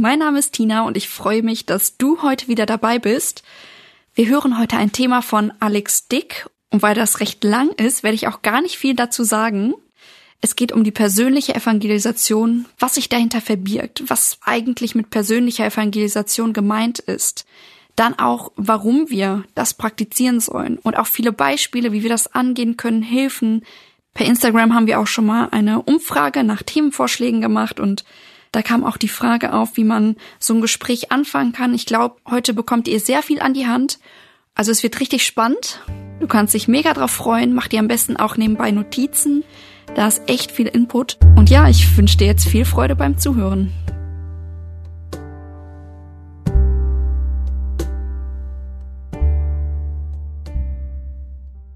[0.00, 3.42] Mein Name ist Tina und ich freue mich, dass du heute wieder dabei bist.
[4.14, 8.14] Wir hören heute ein Thema von Alex Dick und weil das recht lang ist, werde
[8.14, 9.74] ich auch gar nicht viel dazu sagen.
[10.40, 16.52] Es geht um die persönliche Evangelisation, was sich dahinter verbirgt, was eigentlich mit persönlicher Evangelisation
[16.52, 17.44] gemeint ist.
[17.96, 22.76] Dann auch, warum wir das praktizieren sollen und auch viele Beispiele, wie wir das angehen
[22.76, 23.64] können, helfen.
[24.14, 28.04] Per Instagram haben wir auch schon mal eine Umfrage nach Themenvorschlägen gemacht und
[28.52, 31.74] da kam auch die Frage auf, wie man so ein Gespräch anfangen kann.
[31.74, 33.98] Ich glaube, heute bekommt ihr sehr viel an die Hand.
[34.54, 35.80] Also es wird richtig spannend.
[36.20, 37.54] Du kannst dich mega drauf freuen.
[37.54, 39.44] Mach dir am besten auch nebenbei Notizen.
[39.94, 41.18] Da ist echt viel Input.
[41.36, 43.72] Und ja, ich wünsche dir jetzt viel Freude beim Zuhören.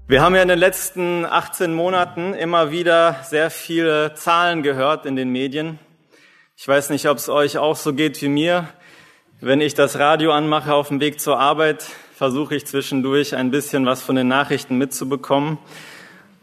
[0.05, 5.15] Wir haben ja in den letzten 18 Monaten immer wieder sehr viele Zahlen gehört in
[5.15, 5.79] den Medien.
[6.55, 8.69] Ich weiß nicht, ob es euch auch so geht wie mir.
[9.41, 11.83] Wenn ich das Radio anmache auf dem Weg zur Arbeit,
[12.15, 15.57] versuche ich zwischendurch ein bisschen was von den Nachrichten mitzubekommen.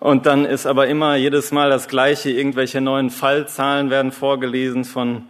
[0.00, 2.30] Und dann ist aber immer jedes Mal das Gleiche.
[2.30, 5.28] Irgendwelche neuen Fallzahlen werden vorgelesen von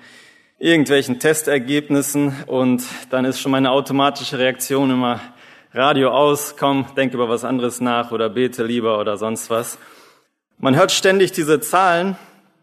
[0.59, 2.35] irgendwelchen Testergebnissen.
[2.47, 5.21] Und dann ist schon meine automatische Reaktion immer
[5.75, 9.79] Radio aus, komm, denk über was anderes nach oder bete lieber oder sonst was.
[10.59, 12.17] Man hört ständig diese Zahlen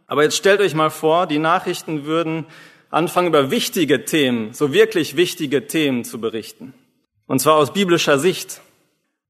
[0.08, 2.46] aber jetzt stellt euch mal vor, die Nachrichten würden
[2.90, 6.74] anfangen, über wichtige Themen, so wirklich wichtige Themen zu berichten.
[7.28, 8.62] Und zwar aus biblischer Sicht.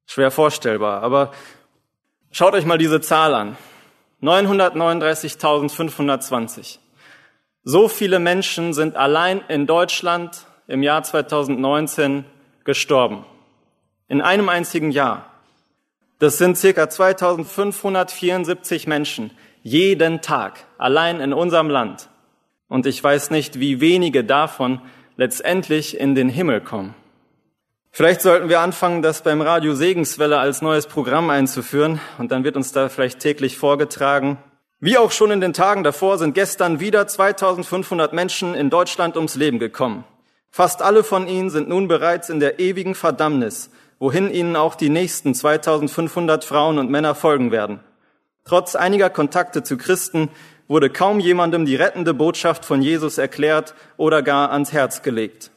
[0.06, 1.02] Schwer vorstellbar.
[1.02, 1.34] Aber
[2.32, 3.58] schaut euch mal diese Zahl an.
[4.22, 6.78] 939.520.
[7.64, 12.24] So viele Menschen sind allein in Deutschland im Jahr 2019
[12.64, 13.26] gestorben.
[14.08, 15.26] In einem einzigen Jahr.
[16.20, 19.32] Das sind circa 2574 Menschen
[19.68, 22.08] jeden Tag, allein in unserem Land.
[22.70, 24.80] Und ich weiß nicht, wie wenige davon
[25.18, 26.96] letztendlich in den Himmel kommen.
[27.92, 32.56] Vielleicht sollten wir anfangen, das beim Radio Segenswelle als neues Programm einzuführen und dann wird
[32.56, 34.38] uns da vielleicht täglich vorgetragen.
[34.80, 39.36] Wie auch schon in den Tagen davor sind gestern wieder 2500 Menschen in Deutschland ums
[39.36, 40.06] Leben gekommen.
[40.50, 43.70] Fast alle von ihnen sind nun bereits in der ewigen Verdammnis,
[44.00, 47.82] wohin ihnen auch die nächsten 2500 Frauen und Männer folgen werden.
[48.48, 50.30] Trotz einiger Kontakte zu Christen
[50.70, 55.52] wurde kaum jemandem die rettende Botschaft von Jesus erklärt oder gar ans Herz gelegt.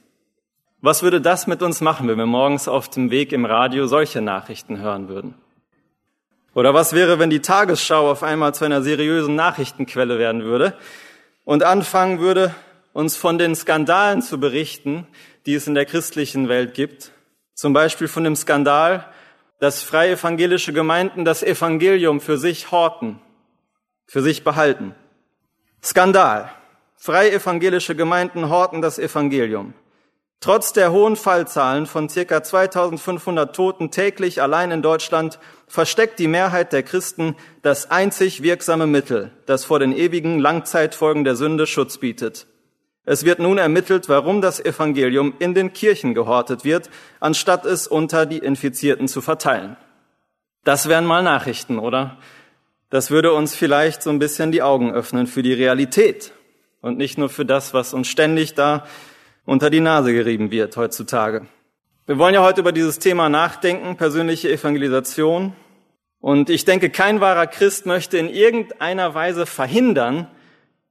[0.80, 4.20] Was würde das mit uns machen, wenn wir morgens auf dem Weg im Radio solche
[4.20, 5.34] Nachrichten hören würden?
[6.52, 10.74] Oder was wäre, wenn die Tagesschau auf einmal zu einer seriösen Nachrichtenquelle werden würde
[11.44, 12.56] und anfangen würde,
[12.92, 15.06] uns von den Skandalen zu berichten,
[15.46, 17.12] die es in der christlichen Welt gibt?
[17.54, 19.04] Zum Beispiel von dem Skandal
[19.60, 23.20] dass freie evangelische Gemeinden das Evangelium für sich horten,
[24.06, 24.94] für sich behalten.
[25.82, 26.50] Skandal.
[26.96, 29.72] Freie evangelische Gemeinden horten das Evangelium.
[30.40, 36.72] Trotz der hohen Fallzahlen von circa 2500 Toten täglich allein in Deutschland versteckt die Mehrheit
[36.72, 42.46] der Christen das einzig wirksame Mittel, das vor den ewigen Langzeitfolgen der Sünde Schutz bietet.
[43.10, 46.88] Es wird nun ermittelt, warum das Evangelium in den Kirchen gehortet wird,
[47.18, 49.76] anstatt es unter die Infizierten zu verteilen.
[50.62, 52.18] Das wären mal Nachrichten, oder?
[52.88, 56.30] Das würde uns vielleicht so ein bisschen die Augen öffnen für die Realität
[56.82, 58.86] und nicht nur für das, was uns ständig da
[59.44, 61.48] unter die Nase gerieben wird heutzutage.
[62.06, 65.54] Wir wollen ja heute über dieses Thema nachdenken, persönliche Evangelisation.
[66.20, 70.28] Und ich denke, kein wahrer Christ möchte in irgendeiner Weise verhindern,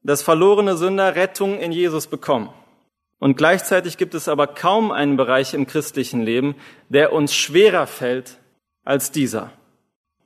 [0.04, 2.50] dass verlorene Sünder Rettung in Jesus bekommen.
[3.20, 6.56] Und gleichzeitig gibt es aber kaum einen Bereich im christlichen Leben,
[6.88, 8.38] der uns schwerer fällt
[8.86, 9.52] als dieser.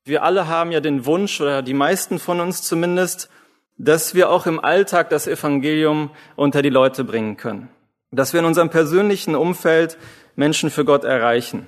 [0.05, 3.29] Wir alle haben ja den Wunsch, oder die meisten von uns zumindest,
[3.77, 7.69] dass wir auch im Alltag das Evangelium unter die Leute bringen können.
[8.11, 9.97] Dass wir in unserem persönlichen Umfeld
[10.35, 11.67] Menschen für Gott erreichen.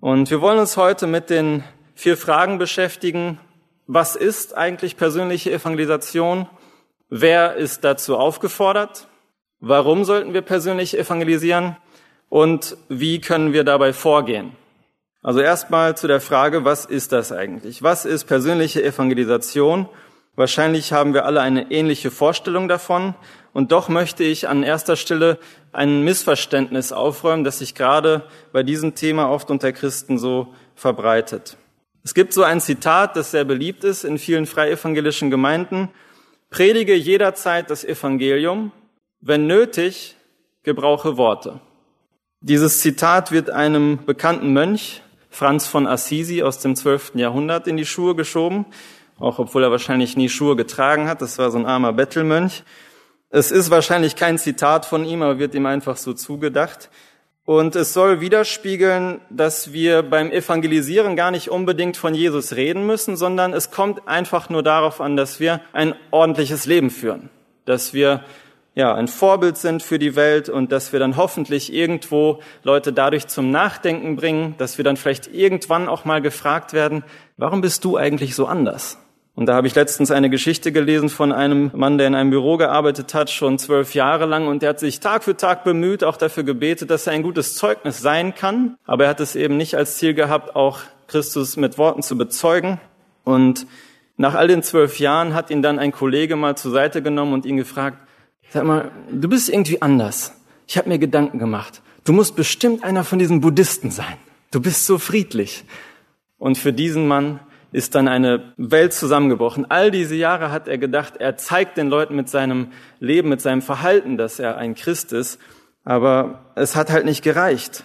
[0.00, 3.40] Und wir wollen uns heute mit den vier Fragen beschäftigen.
[3.86, 6.46] Was ist eigentlich persönliche Evangelisation?
[7.16, 9.06] Wer ist dazu aufgefordert?
[9.60, 11.76] Warum sollten wir persönlich evangelisieren?
[12.28, 14.50] Und wie können wir dabei vorgehen?
[15.22, 17.84] Also erstmal zu der Frage, was ist das eigentlich?
[17.84, 19.88] Was ist persönliche Evangelisation?
[20.34, 23.14] Wahrscheinlich haben wir alle eine ähnliche Vorstellung davon.
[23.52, 25.38] Und doch möchte ich an erster Stelle
[25.72, 31.58] ein Missverständnis aufräumen, das sich gerade bei diesem Thema oft unter Christen so verbreitet.
[32.02, 35.90] Es gibt so ein Zitat, das sehr beliebt ist in vielen freievangelischen Gemeinden.
[36.54, 38.70] Predige jederzeit das Evangelium.
[39.20, 40.14] Wenn nötig,
[40.62, 41.60] gebrauche Worte.
[42.40, 47.16] Dieses Zitat wird einem bekannten Mönch, Franz von Assisi aus dem 12.
[47.16, 48.66] Jahrhundert, in die Schuhe geschoben
[49.18, 51.22] auch obwohl er wahrscheinlich nie Schuhe getragen hat.
[51.22, 52.64] Das war so ein armer Bettelmönch.
[53.30, 56.90] Es ist wahrscheinlich kein Zitat von ihm, aber wird ihm einfach so zugedacht.
[57.46, 63.16] Und es soll widerspiegeln, dass wir beim Evangelisieren gar nicht unbedingt von Jesus reden müssen,
[63.16, 67.28] sondern es kommt einfach nur darauf an, dass wir ein ordentliches Leben führen,
[67.66, 68.24] dass wir
[68.74, 73.26] ja ein Vorbild sind für die Welt und dass wir dann hoffentlich irgendwo Leute dadurch
[73.26, 77.04] zum Nachdenken bringen, dass wir dann vielleicht irgendwann auch mal gefragt werden,
[77.36, 79.03] warum bist du eigentlich so anders?
[79.36, 82.56] Und da habe ich letztens eine Geschichte gelesen von einem Mann, der in einem Büro
[82.56, 86.16] gearbeitet hat, schon zwölf Jahre lang, und der hat sich Tag für Tag bemüht, auch
[86.16, 88.76] dafür gebetet, dass er ein gutes Zeugnis sein kann.
[88.84, 92.80] Aber er hat es eben nicht als Ziel gehabt, auch Christus mit Worten zu bezeugen.
[93.24, 93.66] Und
[94.16, 97.44] nach all den zwölf Jahren hat ihn dann ein Kollege mal zur Seite genommen und
[97.44, 97.98] ihn gefragt,
[98.50, 100.32] sag mal, du bist irgendwie anders.
[100.68, 101.82] Ich habe mir Gedanken gemacht.
[102.04, 104.16] Du musst bestimmt einer von diesen Buddhisten sein.
[104.52, 105.64] Du bist so friedlich.
[106.38, 107.40] Und für diesen Mann
[107.74, 109.68] ist dann eine Welt zusammengebrochen.
[109.68, 112.68] All diese Jahre hat er gedacht, er zeigt den Leuten mit seinem
[113.00, 115.40] Leben, mit seinem Verhalten, dass er ein Christ ist.
[115.82, 117.82] Aber es hat halt nicht gereicht.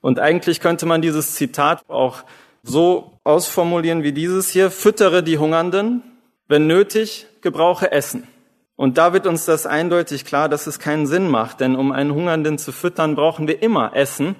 [0.00, 2.24] Und eigentlich könnte man dieses Zitat auch
[2.62, 4.70] so ausformulieren wie dieses hier.
[4.70, 6.02] Füttere die Hungernden.
[6.48, 8.26] Wenn nötig, gebrauche Essen.
[8.74, 12.14] Und da wird uns das eindeutig klar, dass es keinen Sinn macht, denn um einen
[12.14, 14.34] Hungernden zu füttern, brauchen wir immer Essen.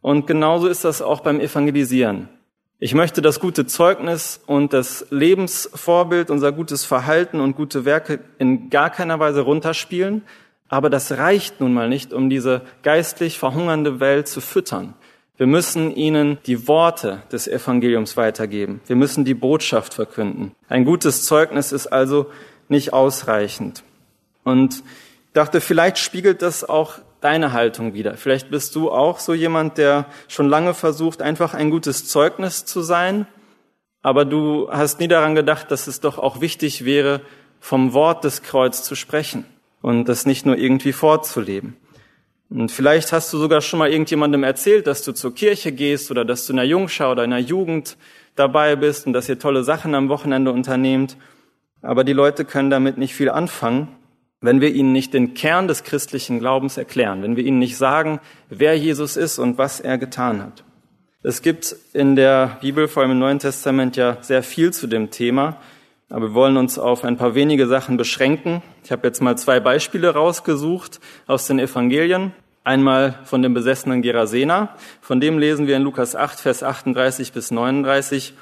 [0.00, 2.28] Und genauso ist das auch beim Evangelisieren.
[2.78, 8.68] Ich möchte das gute Zeugnis und das Lebensvorbild, unser gutes Verhalten und gute Werke in
[8.68, 10.22] gar keiner Weise runterspielen,
[10.68, 14.92] aber das reicht nun mal nicht, um diese geistlich verhungernde Welt zu füttern.
[15.38, 18.82] Wir müssen ihnen die Worte des Evangeliums weitergeben.
[18.86, 20.52] Wir müssen die Botschaft verkünden.
[20.68, 22.26] Ein gutes Zeugnis ist also
[22.68, 23.84] nicht ausreichend.
[24.44, 24.82] Und
[25.32, 28.16] dachte, vielleicht spiegelt das auch deine Haltung wieder.
[28.16, 32.82] Vielleicht bist du auch so jemand, der schon lange versucht, einfach ein gutes Zeugnis zu
[32.82, 33.26] sein,
[34.00, 37.20] aber du hast nie daran gedacht, dass es doch auch wichtig wäre,
[37.58, 39.44] vom Wort des Kreuz zu sprechen
[39.82, 41.76] und das nicht nur irgendwie vorzuleben.
[42.48, 46.24] Und vielleicht hast du sogar schon mal irgendjemandem erzählt, dass du zur Kirche gehst oder
[46.24, 47.96] dass du in der Jungschau oder in der Jugend
[48.36, 51.16] dabei bist und dass ihr tolle Sachen am Wochenende unternehmt.
[51.82, 53.95] Aber die Leute können damit nicht viel anfangen
[54.46, 58.20] wenn wir ihnen nicht den Kern des christlichen Glaubens erklären, wenn wir ihnen nicht sagen,
[58.48, 60.64] wer Jesus ist und was er getan hat.
[61.22, 65.10] Es gibt in der Bibel, vor allem im Neuen Testament, ja sehr viel zu dem
[65.10, 65.56] Thema,
[66.08, 68.62] aber wir wollen uns auf ein paar wenige Sachen beschränken.
[68.84, 72.32] Ich habe jetzt mal zwei Beispiele rausgesucht aus den Evangelien.
[72.62, 77.50] Einmal von dem besessenen Gerasena, von dem lesen wir in Lukas 8, Vers 38 bis
[77.50, 78.34] 39.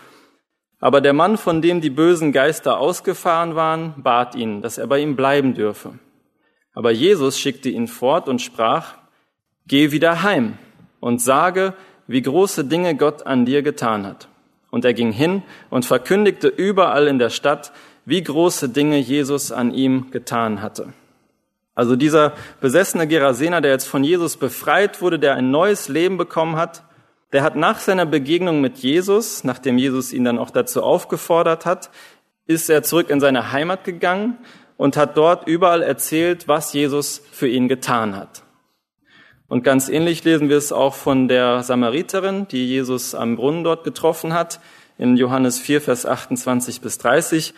[0.84, 4.98] Aber der Mann, von dem die bösen Geister ausgefahren waren, bat ihn, dass er bei
[4.98, 5.98] ihm bleiben dürfe.
[6.74, 8.96] Aber Jesus schickte ihn fort und sprach,
[9.66, 10.58] Geh wieder heim
[11.00, 11.72] und sage,
[12.06, 14.28] wie große Dinge Gott an dir getan hat.
[14.70, 17.72] Und er ging hin und verkündigte überall in der Stadt,
[18.04, 20.92] wie große Dinge Jesus an ihm getan hatte.
[21.74, 26.56] Also dieser besessene Gerasener, der jetzt von Jesus befreit wurde, der ein neues Leben bekommen
[26.56, 26.82] hat,
[27.34, 31.90] der hat nach seiner Begegnung mit Jesus, nachdem Jesus ihn dann auch dazu aufgefordert hat,
[32.46, 34.38] ist er zurück in seine Heimat gegangen
[34.76, 38.44] und hat dort überall erzählt, was Jesus für ihn getan hat.
[39.48, 43.82] Und ganz ähnlich lesen wir es auch von der Samariterin, die Jesus am Brunnen dort
[43.82, 44.60] getroffen hat,
[44.96, 47.52] in Johannes 4, Vers 28 bis 30.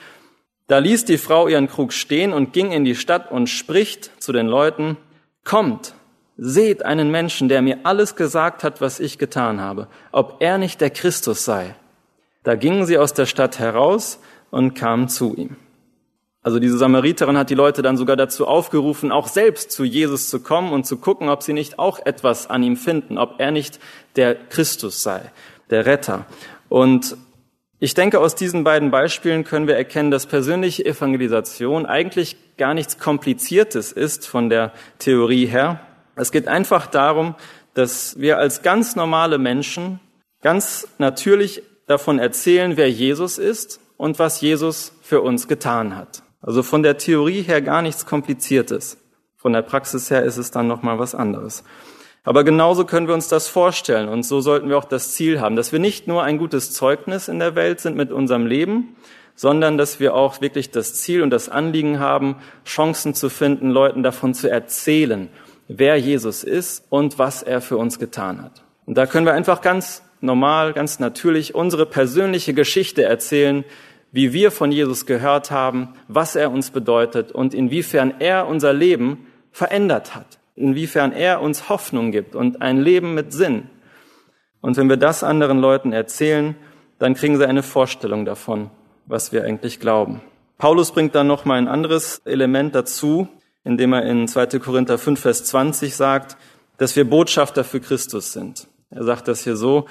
[0.69, 4.33] Da ließ die Frau ihren Krug stehen und ging in die Stadt und spricht zu
[4.33, 4.97] den Leuten,
[5.45, 5.95] kommt,
[6.37, 10.81] Seht einen Menschen, der mir alles gesagt hat, was ich getan habe, ob er nicht
[10.81, 11.75] der Christus sei.
[12.43, 15.57] Da gingen sie aus der Stadt heraus und kamen zu ihm.
[16.43, 20.39] Also diese Samariterin hat die Leute dann sogar dazu aufgerufen, auch selbst zu Jesus zu
[20.41, 23.81] kommen und zu gucken, ob sie nicht auch etwas an ihm finden, ob er nicht
[24.15, 25.33] der Christus sei,
[25.71, 26.25] der Retter.
[26.69, 27.17] Und
[27.81, 32.99] ich denke, aus diesen beiden Beispielen können wir erkennen, dass persönliche Evangelisation eigentlich gar nichts
[32.99, 35.81] Kompliziertes ist von der Theorie her,
[36.17, 37.35] es geht einfach darum,
[37.75, 40.01] dass wir als ganz normale Menschen
[40.43, 46.23] ganz natürlich davon erzählen, wer Jesus ist und was Jesus für uns getan hat.
[46.41, 48.99] Also von der Theorie her gar nichts Kompliziertes.
[49.37, 51.65] Von der Praxis her ist es dann nochmal was anderes.
[52.25, 55.55] Aber genauso können wir uns das vorstellen und so sollten wir auch das Ziel haben,
[55.55, 58.97] dass wir nicht nur ein gutes Zeugnis in der Welt sind mit unserem Leben,
[59.37, 64.03] sondern dass wir auch wirklich das Ziel und das Anliegen haben, Chancen zu finden, Leuten
[64.03, 65.29] davon zu erzählen,
[65.69, 68.65] wer Jesus ist und was er für uns getan hat.
[68.87, 73.65] Und da können wir einfach ganz normal, ganz natürlich unsere persönliche Geschichte erzählen,
[74.13, 79.27] wie wir von Jesus gehört haben, was er uns bedeutet und inwiefern er unser Leben
[79.51, 83.69] verändert hat, inwiefern er uns Hoffnung gibt und ein Leben mit Sinn.
[84.61, 86.55] Und wenn wir das anderen Leuten erzählen,
[86.99, 88.71] dann kriegen sie eine Vorstellung davon,
[89.07, 90.23] was wir eigentlich glauben.
[90.59, 93.29] Paulus bringt dann noch mal ein anderes Element dazu,
[93.67, 94.61] indem er in 2.
[94.61, 96.37] Korinther 5, Vers 20 sagt,
[96.79, 98.69] dass wir Botschafter für Christus sind.
[98.91, 99.87] Er sagt das hier so,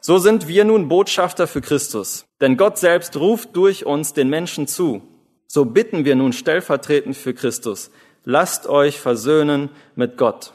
[0.00, 4.66] so sind wir nun Botschafter für Christus, denn Gott selbst ruft durch uns den Menschen
[4.66, 5.00] zu.
[5.46, 7.90] So bitten wir nun stellvertretend für Christus,
[8.24, 10.52] lasst euch versöhnen mit Gott.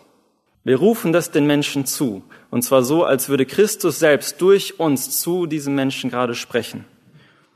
[0.64, 2.22] Wir rufen das den Menschen zu,
[2.52, 6.86] und zwar so, als würde Christus selbst durch uns zu diesem Menschen gerade sprechen.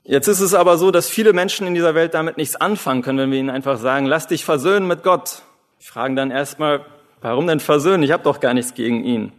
[0.06, 3.20] Jetzt ist es aber so, dass viele Menschen in dieser Welt damit nichts anfangen können,
[3.20, 5.44] wenn wir ihnen einfach sagen, lass dich versöhnen mit Gott.
[5.82, 6.86] Die fragen dann erstmal,
[7.22, 8.04] warum denn versöhnen?
[8.04, 9.32] Ich habe doch gar nichts gegen ihn.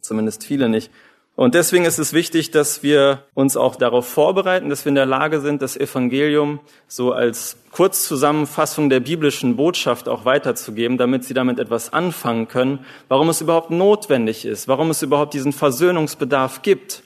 [0.00, 0.90] Zumindest viele nicht.
[1.34, 5.04] Und deswegen ist es wichtig, dass wir uns auch darauf vorbereiten, dass wir in der
[5.04, 11.58] Lage sind, das Evangelium so als Kurzzusammenfassung der biblischen Botschaft auch weiterzugeben, damit Sie damit
[11.58, 17.02] etwas anfangen können, warum es überhaupt notwendig ist, warum es überhaupt diesen Versöhnungsbedarf gibt,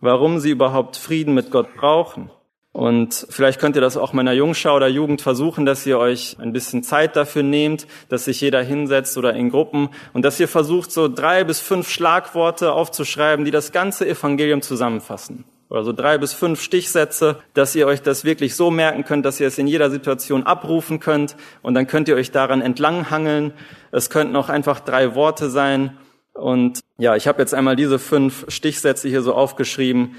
[0.00, 2.30] warum Sie überhaupt Frieden mit Gott brauchen.
[2.74, 6.52] Und vielleicht könnt ihr das auch meiner Jungschau oder Jugend versuchen, dass ihr euch ein
[6.52, 10.90] bisschen Zeit dafür nehmt, dass sich jeder hinsetzt oder in Gruppen und dass ihr versucht,
[10.90, 15.44] so drei bis fünf Schlagworte aufzuschreiben, die das ganze Evangelium zusammenfassen.
[15.70, 19.38] Oder so drei bis fünf Stichsätze, dass ihr euch das wirklich so merken könnt, dass
[19.38, 23.52] ihr es in jeder Situation abrufen könnt und dann könnt ihr euch daran entlanghangeln.
[23.92, 25.96] Es könnten auch einfach drei Worte sein.
[26.32, 30.16] Und ja, ich habe jetzt einmal diese fünf Stichsätze hier so aufgeschrieben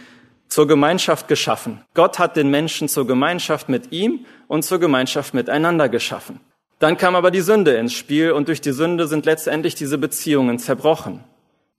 [0.47, 1.81] zur Gemeinschaft geschaffen.
[1.93, 6.39] Gott hat den Menschen zur Gemeinschaft mit ihm und zur Gemeinschaft miteinander geschaffen.
[6.79, 10.59] Dann kam aber die Sünde ins Spiel und durch die Sünde sind letztendlich diese Beziehungen
[10.59, 11.23] zerbrochen.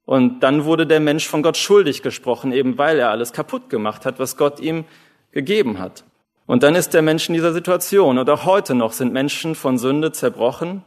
[0.04, 4.06] Und dann wurde der Mensch von Gott schuldig gesprochen, eben weil er alles kaputt gemacht
[4.06, 4.84] hat, was Gott ihm
[5.32, 6.04] gegeben hat.
[6.46, 8.18] Und dann ist der Mensch in dieser Situation.
[8.18, 10.84] Und auch heute noch sind Menschen von Sünde zerbrochen,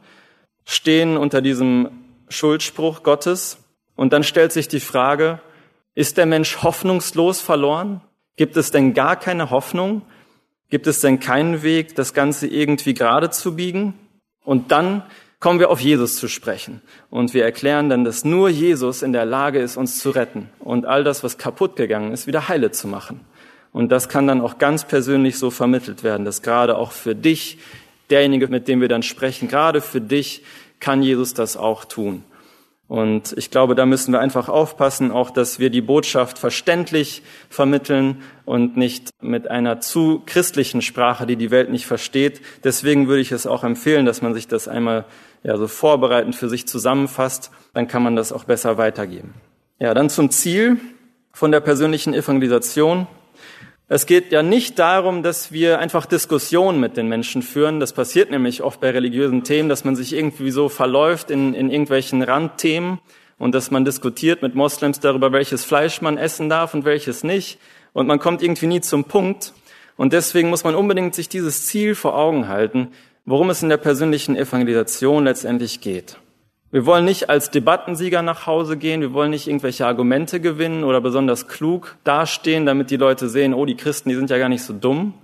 [0.65, 1.89] stehen unter diesem
[2.29, 3.57] Schuldspruch Gottes.
[3.95, 5.41] Und dann stellt sich die Frage,
[6.00, 8.00] ist der Mensch hoffnungslos verloren?
[8.38, 10.03] Gibt es denn gar keine Hoffnung?
[10.70, 13.96] Gibt es denn keinen Weg, das Ganze irgendwie gerade zu biegen?
[14.46, 15.03] Und dann
[15.41, 16.82] kommen wir auf Jesus zu sprechen.
[17.10, 20.86] Und wir erklären dann, dass nur Jesus in der Lage ist, uns zu retten und
[20.86, 23.20] all das, was kaputt gegangen ist, wieder heile zu machen.
[23.74, 27.58] Und das kann dann auch ganz persönlich so vermittelt werden, dass gerade auch für dich,
[28.10, 30.46] derjenige, mit dem wir dann sprechen, gerade für dich
[30.79, 32.24] kann Jesus das auch tun.
[32.89, 38.24] Und ich glaube, da müssen wir einfach aufpassen, auch dass wir die Botschaft verständlich vermitteln
[38.46, 42.41] und nicht mit einer zu christlichen Sprache, die die Welt nicht versteht.
[42.63, 45.05] Deswegen würde ich es auch empfehlen, dass man sich das einmal
[45.43, 47.51] ja, so vorbereitend für sich zusammenfasst.
[47.75, 49.36] Dann kann man das auch besser weitergeben.
[49.77, 50.79] Ja, dann zum Ziel
[51.31, 53.05] von der persönlichen Evangelisation.
[53.91, 57.79] Es geht ja nicht darum, dass wir einfach Diskussionen mit den Menschen führen.
[57.79, 61.72] Das passiert nämlich oft bei religiösen Themen, dass man sich irgendwie so verläuft in, in
[61.72, 63.00] irgendwelchen Randthemen
[63.39, 67.58] und dass man diskutiert mit Moslems darüber, welches Fleisch man essen darf und welches nicht.
[67.91, 69.53] Und man kommt irgendwie nie zum Punkt.
[69.98, 72.89] Und deswegen muss man unbedingt sich dieses Ziel vor Augen halten,
[73.25, 76.19] worum es in der persönlichen Evangelisation letztendlich geht.
[76.71, 81.01] Wir wollen nicht als Debattensieger nach Hause gehen, wir wollen nicht irgendwelche Argumente gewinnen oder
[81.01, 84.61] besonders klug dastehen, damit die Leute sehen, oh, die Christen, die sind ja gar nicht
[84.61, 85.15] so dumm,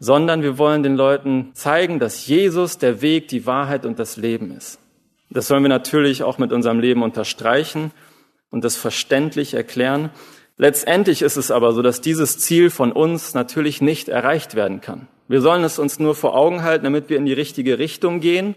[0.00, 4.50] sondern wir wollen den Leuten zeigen, dass Jesus der Weg, die Wahrheit und das Leben
[4.56, 4.78] ist.
[5.28, 7.90] Das sollen wir natürlich auch mit unserem Leben unterstreichen
[8.50, 10.08] und das verständlich erklären.
[10.56, 15.06] Letztendlich ist es aber so, dass dieses Ziel von uns natürlich nicht erreicht werden kann.
[15.28, 18.54] Wir sollen es uns nur vor Augen halten, damit wir in die richtige Richtung gehen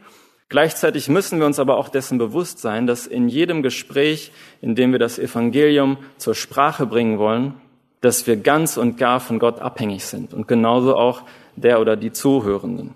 [0.51, 4.91] Gleichzeitig müssen wir uns aber auch dessen bewusst sein, dass in jedem Gespräch, in dem
[4.91, 7.53] wir das Evangelium zur Sprache bringen wollen,
[8.01, 11.21] dass wir ganz und gar von Gott abhängig sind und genauso auch
[11.55, 12.95] der oder die Zuhörenden.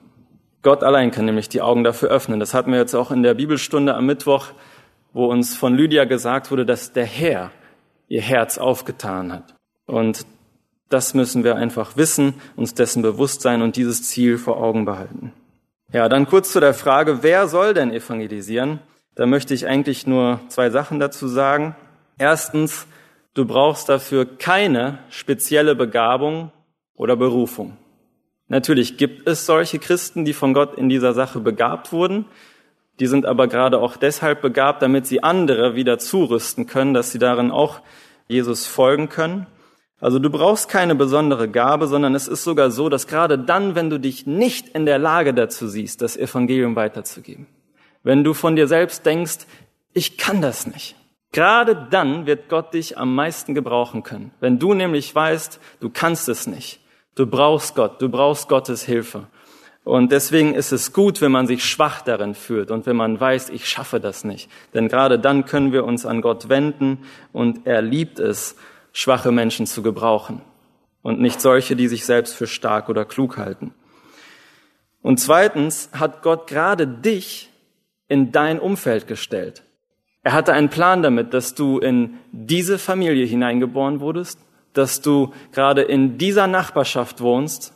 [0.63, 2.41] Gott allein kann nämlich die Augen dafür öffnen.
[2.41, 4.47] Das hatten wir jetzt auch in der Bibelstunde am Mittwoch,
[5.13, 7.51] wo uns von Lydia gesagt wurde, dass der Herr
[8.09, 9.55] ihr Herz aufgetan hat.
[9.85, 10.25] Und
[10.89, 15.31] das müssen wir einfach wissen, uns dessen bewusst sein und dieses Ziel vor Augen behalten.
[15.95, 18.81] Ja, dann kurz zu der Frage, wer soll denn evangelisieren?
[19.15, 21.73] Da möchte ich eigentlich nur zwei Sachen dazu sagen.
[22.17, 22.85] Erstens,
[23.33, 26.51] du brauchst dafür keine spezielle Begabung
[26.95, 27.77] oder Berufung.
[28.49, 32.25] Natürlich gibt es solche Christen, die von Gott in dieser Sache begabt wurden.
[32.99, 37.19] Die sind aber gerade auch deshalb begabt, damit sie andere wieder zurüsten können, dass sie
[37.19, 37.79] darin auch
[38.27, 39.47] Jesus folgen können.
[40.01, 43.89] Also du brauchst keine besondere Gabe, sondern es ist sogar so, dass gerade dann, wenn
[43.89, 47.47] du dich nicht in der Lage dazu siehst, das Evangelium weiterzugeben,
[48.03, 49.47] wenn du von dir selbst denkst,
[49.93, 50.95] ich kann das nicht,
[51.31, 54.31] gerade dann wird Gott dich am meisten gebrauchen können.
[54.41, 56.81] Wenn du nämlich weißt, du kannst es nicht,
[57.15, 59.27] du brauchst Gott, du brauchst Gottes Hilfe.
[59.85, 63.51] Und deswegen ist es gut, wenn man sich schwach darin fühlt und wenn man weiß,
[63.51, 64.49] ich schaffe das nicht.
[64.73, 68.55] Denn gerade dann können wir uns an Gott wenden und er liebt es,
[68.95, 70.41] schwache Menschen zu gebrauchen
[71.01, 73.73] und nicht solche, die sich selbst für stark oder klug halten.
[75.01, 77.51] Und zweitens hat Gott gerade dich
[78.07, 79.63] in dein Umfeld gestellt.
[80.23, 84.39] Er hatte einen Plan damit, dass du in diese Familie hineingeboren wurdest,
[84.71, 87.73] dass du gerade in dieser Nachbarschaft wohnst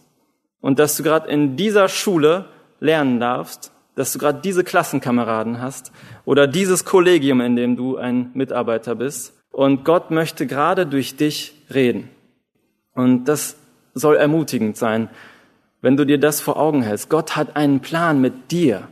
[0.61, 2.45] und dass du gerade in dieser Schule
[2.79, 5.91] lernen darfst, dass du gerade diese Klassenkameraden hast
[6.23, 9.38] oder dieses Kollegium, in dem du ein Mitarbeiter bist.
[9.51, 12.09] Und Gott möchte gerade durch dich reden.
[12.93, 13.55] Und das
[13.93, 15.09] soll ermutigend sein,
[15.81, 17.09] wenn du dir das vor Augen hältst.
[17.09, 18.87] Gott hat einen Plan mit dir.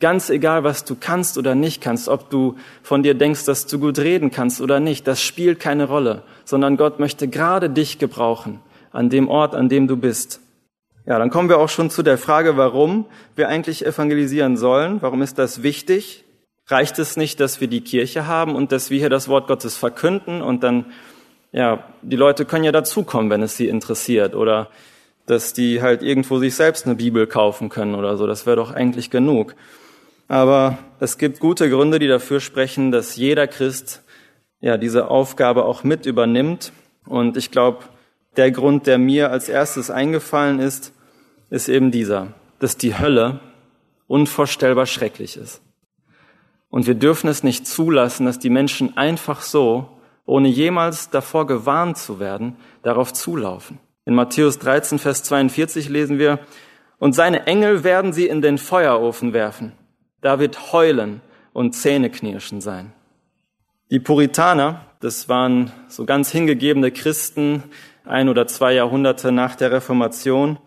[0.00, 3.80] Ganz egal, was du kannst oder nicht kannst, ob du von dir denkst, dass du
[3.80, 8.60] gut reden kannst oder nicht, das spielt keine Rolle, sondern Gott möchte gerade dich gebrauchen,
[8.92, 10.40] an dem Ort, an dem du bist.
[11.04, 15.00] Ja, dann kommen wir auch schon zu der Frage, warum wir eigentlich evangelisieren sollen.
[15.00, 16.24] Warum ist das wichtig?
[16.68, 19.76] Reicht es nicht, dass wir die Kirche haben und dass wir hier das Wort Gottes
[19.76, 20.86] verkünden und dann,
[21.50, 24.68] ja, die Leute können ja dazukommen, wenn es sie interessiert oder
[25.24, 28.26] dass die halt irgendwo sich selbst eine Bibel kaufen können oder so.
[28.26, 29.54] Das wäre doch eigentlich genug.
[30.26, 34.02] Aber es gibt gute Gründe, die dafür sprechen, dass jeder Christ
[34.60, 36.72] ja diese Aufgabe auch mit übernimmt.
[37.06, 37.84] Und ich glaube,
[38.36, 40.92] der Grund, der mir als erstes eingefallen ist,
[41.50, 43.40] ist eben dieser, dass die Hölle
[44.06, 45.62] unvorstellbar schrecklich ist.
[46.70, 49.88] Und wir dürfen es nicht zulassen, dass die Menschen einfach so,
[50.26, 53.78] ohne jemals davor gewarnt zu werden, darauf zulaufen.
[54.04, 56.40] In Matthäus 13, Vers 42 lesen wir,
[56.98, 59.72] und seine Engel werden sie in den Feuerofen werfen.
[60.20, 61.20] Da wird Heulen
[61.52, 62.92] und Zähneknirschen sein.
[63.90, 67.62] Die Puritaner, das waren so ganz hingegebene Christen,
[68.04, 70.58] ein oder zwei Jahrhunderte nach der Reformation,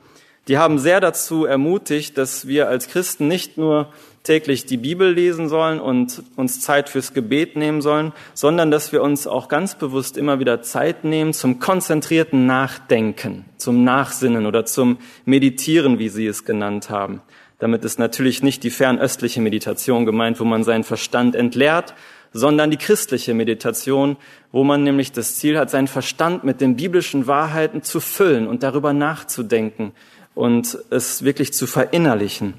[0.47, 3.91] die haben sehr dazu ermutigt, dass wir als Christen nicht nur
[4.23, 9.01] täglich die Bibel lesen sollen und uns Zeit fürs Gebet nehmen sollen, sondern dass wir
[9.01, 14.97] uns auch ganz bewusst immer wieder Zeit nehmen zum konzentrierten Nachdenken, zum Nachsinnen oder zum
[15.25, 17.21] Meditieren, wie Sie es genannt haben.
[17.59, 21.93] Damit ist natürlich nicht die fernöstliche Meditation gemeint, wo man seinen Verstand entleert,
[22.33, 24.17] sondern die christliche Meditation,
[24.51, 28.63] wo man nämlich das Ziel hat, seinen Verstand mit den biblischen Wahrheiten zu füllen und
[28.63, 29.91] darüber nachzudenken
[30.33, 32.55] und es wirklich zu verinnerlichen.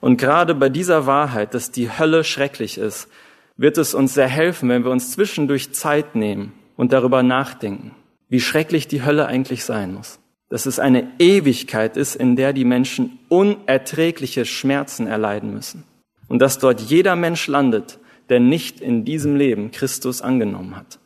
[0.00, 3.08] Und gerade bei dieser Wahrheit, dass die Hölle schrecklich ist,
[3.56, 7.94] wird es uns sehr helfen, wenn wir uns zwischendurch Zeit nehmen und darüber nachdenken,
[8.28, 10.18] wie schrecklich die Hölle eigentlich sein muss.
[10.48, 15.84] Dass es eine Ewigkeit ist, in der die Menschen unerträgliche Schmerzen erleiden müssen.
[16.28, 20.98] Und dass dort jeder Mensch landet, der nicht in diesem Leben Christus angenommen hat.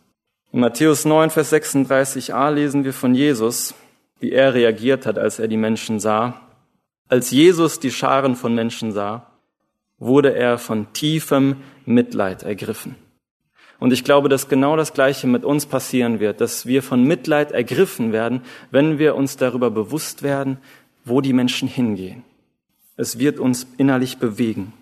[0.52, 3.74] In Matthäus 9, Vers 36a lesen wir von Jesus,
[4.18, 6.40] wie er reagiert hat, als er die Menschen sah.
[7.10, 9.26] Als Jesus die Scharen von Menschen sah,
[9.98, 12.94] wurde er von tiefem Mitleid ergriffen.
[13.80, 17.50] Und ich glaube, dass genau das Gleiche mit uns passieren wird, dass wir von Mitleid
[17.50, 20.58] ergriffen werden, wenn wir uns darüber bewusst werden,
[21.04, 22.22] wo die Menschen hingehen.
[22.96, 24.72] Es wird uns innerlich bewegen.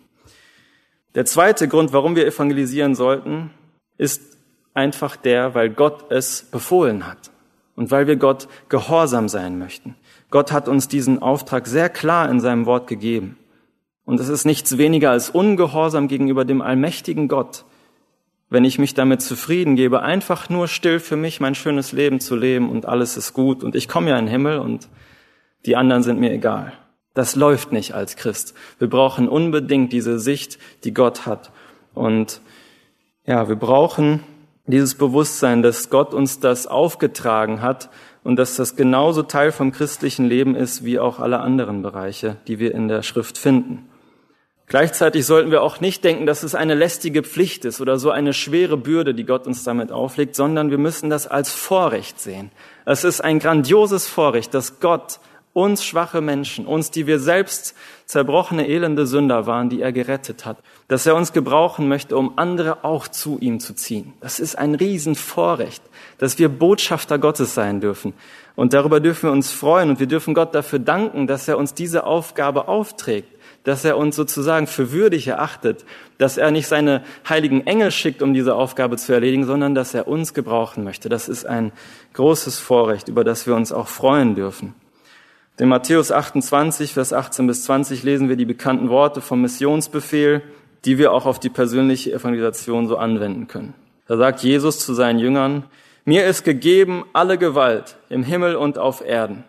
[1.14, 3.52] Der zweite Grund, warum wir evangelisieren sollten,
[3.96, 4.36] ist
[4.74, 7.30] einfach der, weil Gott es befohlen hat
[7.74, 9.94] und weil wir Gott gehorsam sein möchten.
[10.30, 13.36] Gott hat uns diesen Auftrag sehr klar in seinem Wort gegeben.
[14.04, 17.64] Und es ist nichts weniger als ungehorsam gegenüber dem allmächtigen Gott,
[18.50, 22.34] wenn ich mich damit zufrieden gebe, einfach nur still für mich mein schönes Leben zu
[22.34, 24.88] leben und alles ist gut und ich komme ja in den Himmel und
[25.66, 26.72] die anderen sind mir egal.
[27.12, 28.54] Das läuft nicht als Christ.
[28.78, 31.50] Wir brauchen unbedingt diese Sicht, die Gott hat.
[31.92, 32.40] Und
[33.26, 34.22] ja, wir brauchen
[34.66, 37.90] dieses Bewusstsein, dass Gott uns das aufgetragen hat
[38.28, 42.58] und dass das genauso Teil vom christlichen Leben ist wie auch alle anderen Bereiche, die
[42.58, 43.88] wir in der Schrift finden.
[44.66, 48.34] Gleichzeitig sollten wir auch nicht denken, dass es eine lästige Pflicht ist oder so eine
[48.34, 52.50] schwere Bürde, die Gott uns damit auflegt, sondern wir müssen das als Vorrecht sehen.
[52.84, 55.20] Es ist ein grandioses Vorrecht, dass Gott
[55.52, 57.74] uns schwache Menschen, uns, die wir selbst
[58.06, 60.58] zerbrochene, elende Sünder waren, die er gerettet hat,
[60.88, 64.12] dass er uns gebrauchen möchte, um andere auch zu ihm zu ziehen.
[64.20, 65.82] Das ist ein Riesenvorrecht,
[66.18, 68.14] dass wir Botschafter Gottes sein dürfen.
[68.56, 71.74] Und darüber dürfen wir uns freuen und wir dürfen Gott dafür danken, dass er uns
[71.74, 73.28] diese Aufgabe aufträgt,
[73.64, 75.84] dass er uns sozusagen für würdig erachtet,
[76.16, 80.08] dass er nicht seine heiligen Engel schickt, um diese Aufgabe zu erledigen, sondern dass er
[80.08, 81.08] uns gebrauchen möchte.
[81.08, 81.72] Das ist ein
[82.14, 84.74] großes Vorrecht, über das wir uns auch freuen dürfen.
[85.60, 90.42] In Matthäus 28, Vers 18 bis 20 lesen wir die bekannten Worte vom Missionsbefehl,
[90.84, 93.74] die wir auch auf die persönliche Evangelisation so anwenden können.
[94.06, 95.64] Da sagt Jesus zu seinen Jüngern,
[96.04, 99.42] mir ist gegeben alle Gewalt im Himmel und auf Erden.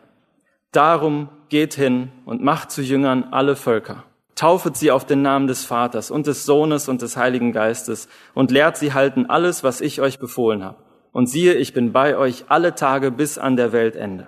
[0.72, 4.04] Darum geht hin und macht zu Jüngern alle Völker.
[4.34, 8.50] Taufet sie auf den Namen des Vaters und des Sohnes und des Heiligen Geistes und
[8.50, 10.78] lehrt sie halten alles, was ich euch befohlen habe.
[11.12, 14.28] Und siehe, ich bin bei euch alle Tage bis an der Weltende.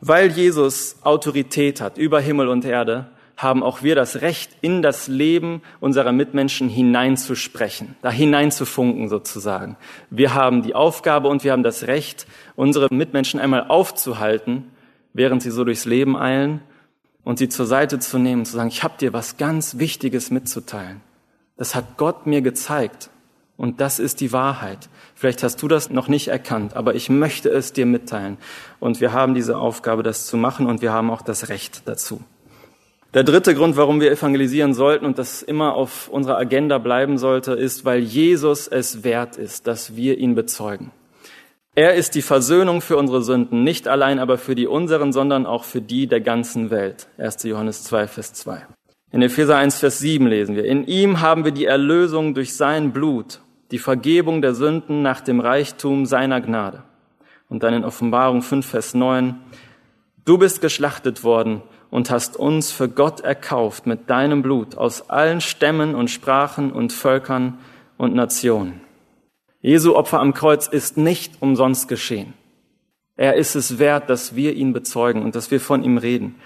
[0.00, 3.06] Weil Jesus Autorität hat über Himmel und Erde,
[3.36, 9.76] haben auch wir das Recht, in das Leben unserer Mitmenschen hineinzusprechen, da hineinzufunken sozusagen.
[10.10, 14.64] Wir haben die Aufgabe und wir haben das Recht, unsere Mitmenschen einmal aufzuhalten,
[15.12, 16.62] während sie so durchs Leben eilen
[17.22, 21.00] und sie zur Seite zu nehmen, zu sagen, ich habe dir was ganz Wichtiges mitzuteilen.
[21.56, 23.10] Das hat Gott mir gezeigt
[23.58, 24.88] und das ist die Wahrheit.
[25.16, 28.38] Vielleicht hast du das noch nicht erkannt, aber ich möchte es dir mitteilen.
[28.78, 32.22] Und wir haben diese Aufgabe, das zu machen und wir haben auch das Recht dazu.
[33.14, 37.52] Der dritte Grund, warum wir evangelisieren sollten und das immer auf unserer Agenda bleiben sollte,
[37.52, 40.92] ist, weil Jesus es wert ist, dass wir ihn bezeugen.
[41.74, 45.64] Er ist die Versöhnung für unsere Sünden, nicht allein aber für die unseren, sondern auch
[45.64, 47.08] für die der ganzen Welt.
[47.18, 47.42] 1.
[47.42, 48.66] Johannes 2, Vers 2.
[49.10, 52.92] In Epheser 1, Vers 7 lesen wir, in ihm haben wir die Erlösung durch sein
[52.92, 53.40] Blut
[53.70, 56.82] die Vergebung der Sünden nach dem Reichtum seiner Gnade.
[57.48, 59.36] Und dann in Offenbarung 5, Vers 9,
[60.24, 65.40] du bist geschlachtet worden und hast uns für Gott erkauft mit deinem Blut aus allen
[65.40, 67.58] Stämmen und Sprachen und Völkern
[67.96, 68.80] und Nationen.
[69.60, 72.34] Jesu Opfer am Kreuz ist nicht umsonst geschehen.
[73.16, 76.36] Er ist es wert, dass wir ihn bezeugen und dass wir von ihm reden.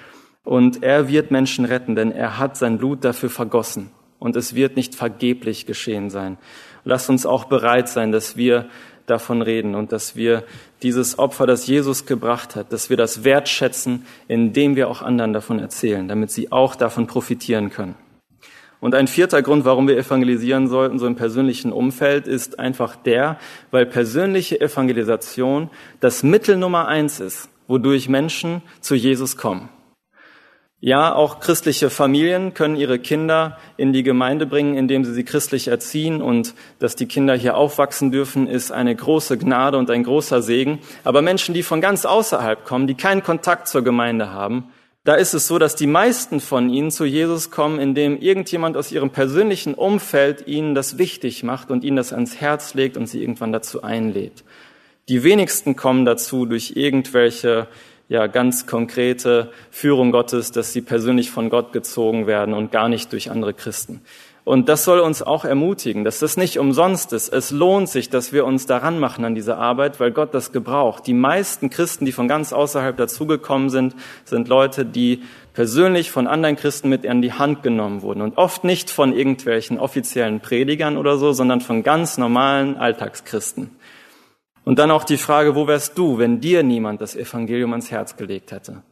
[0.44, 3.90] Und er wird Menschen retten, denn er hat sein Blut dafür vergossen.
[4.18, 6.38] Und es wird nicht vergeblich geschehen sein.
[6.84, 8.66] Lass uns auch bereit sein, dass wir
[9.06, 10.44] davon reden und dass wir
[10.82, 15.58] dieses Opfer, das Jesus gebracht hat, dass wir das wertschätzen, indem wir auch anderen davon
[15.58, 17.94] erzählen, damit sie auch davon profitieren können.
[18.80, 23.38] Und ein vierter Grund, warum wir evangelisieren sollten, so im persönlichen Umfeld, ist einfach der,
[23.70, 29.68] weil persönliche Evangelisation das Mittel Nummer eins ist, wodurch Menschen zu Jesus kommen.
[30.84, 35.68] Ja, auch christliche Familien können ihre Kinder in die Gemeinde bringen, indem sie sie christlich
[35.68, 40.42] erziehen und dass die Kinder hier aufwachsen dürfen, ist eine große Gnade und ein großer
[40.42, 40.80] Segen.
[41.04, 44.72] Aber Menschen, die von ganz außerhalb kommen, die keinen Kontakt zur Gemeinde haben,
[45.04, 48.90] da ist es so, dass die meisten von ihnen zu Jesus kommen, indem irgendjemand aus
[48.90, 53.20] ihrem persönlichen Umfeld ihnen das wichtig macht und ihnen das ans Herz legt und sie
[53.20, 54.42] irgendwann dazu einlädt.
[55.08, 57.68] Die wenigsten kommen dazu durch irgendwelche
[58.12, 63.10] ja ganz konkrete Führung Gottes, dass sie persönlich von Gott gezogen werden und gar nicht
[63.12, 64.02] durch andere Christen.
[64.44, 67.32] Und das soll uns auch ermutigen, dass das nicht umsonst ist.
[67.32, 71.06] Es lohnt sich, dass wir uns daran machen an diese Arbeit, weil Gott das gebraucht.
[71.06, 73.94] Die meisten Christen, die von ganz außerhalb dazugekommen sind,
[74.24, 75.22] sind Leute, die
[75.54, 78.20] persönlich von anderen Christen mit an die Hand genommen wurden.
[78.20, 83.70] Und oft nicht von irgendwelchen offiziellen Predigern oder so, sondern von ganz normalen Alltagschristen.
[84.64, 88.16] Und dann auch die Frage, wo wärst du, wenn dir niemand das Evangelium ans Herz
[88.16, 88.82] gelegt hätte?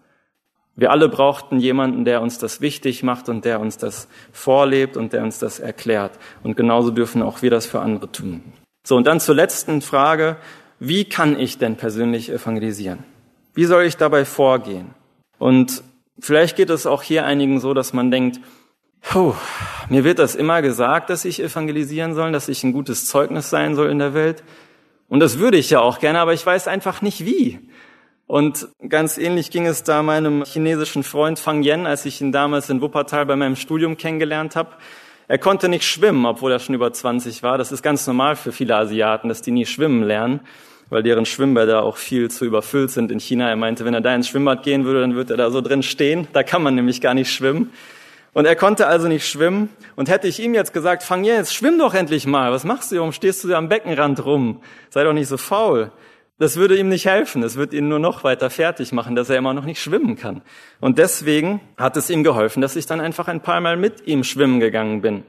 [0.76, 5.12] Wir alle brauchten jemanden, der uns das wichtig macht und der uns das vorlebt und
[5.12, 6.12] der uns das erklärt.
[6.42, 8.42] Und genauso dürfen auch wir das für andere tun.
[8.86, 10.36] So, und dann zur letzten Frage.
[10.78, 13.00] Wie kann ich denn persönlich evangelisieren?
[13.52, 14.94] Wie soll ich dabei vorgehen?
[15.38, 15.82] Und
[16.18, 18.40] vielleicht geht es auch hier einigen so, dass man denkt,
[19.02, 19.34] Puh,
[19.88, 23.74] mir wird das immer gesagt, dass ich evangelisieren soll, dass ich ein gutes Zeugnis sein
[23.74, 24.42] soll in der Welt.
[25.10, 27.58] Und das würde ich ja auch gerne, aber ich weiß einfach nicht wie.
[28.28, 32.70] Und ganz ähnlich ging es da meinem chinesischen Freund Fang Yen, als ich ihn damals
[32.70, 34.70] in Wuppertal bei meinem Studium kennengelernt habe.
[35.26, 37.58] Er konnte nicht schwimmen, obwohl er schon über 20 war.
[37.58, 40.40] Das ist ganz normal für viele Asiaten, dass die nie schwimmen lernen,
[40.90, 43.48] weil deren Schwimmbäder auch viel zu überfüllt sind in China.
[43.48, 45.82] Er meinte, wenn er da ins Schwimmbad gehen würde, dann würde er da so drin
[45.82, 46.28] stehen.
[46.32, 47.72] Da kann man nämlich gar nicht schwimmen.
[48.32, 49.70] Und er konnte also nicht schwimmen.
[49.96, 52.52] Und hätte ich ihm jetzt gesagt, fang jetzt, schwimm doch endlich mal.
[52.52, 52.96] Was machst du?
[52.96, 54.60] Warum stehst du da am Beckenrand rum?
[54.90, 55.90] Sei doch nicht so faul.
[56.38, 57.42] Das würde ihm nicht helfen.
[57.42, 60.42] Es wird ihn nur noch weiter fertig machen, dass er immer noch nicht schwimmen kann.
[60.80, 64.24] Und deswegen hat es ihm geholfen, dass ich dann einfach ein paar Mal mit ihm
[64.24, 65.24] schwimmen gegangen bin.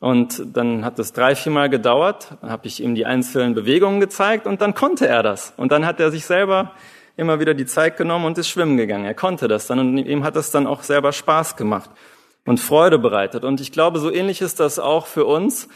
[0.00, 2.36] Und dann hat es drei, vier Mal gedauert.
[2.40, 5.54] Dann habe ich ihm die einzelnen Bewegungen gezeigt und dann konnte er das.
[5.56, 6.72] Und dann hat er sich selber
[7.16, 9.04] immer wieder die Zeit genommen und ist schwimmen gegangen.
[9.04, 11.90] Er konnte das dann und ihm hat es dann auch selber Spaß gemacht
[12.46, 13.44] und Freude bereitet.
[13.44, 15.68] Und ich glaube, so ähnlich ist das auch für uns.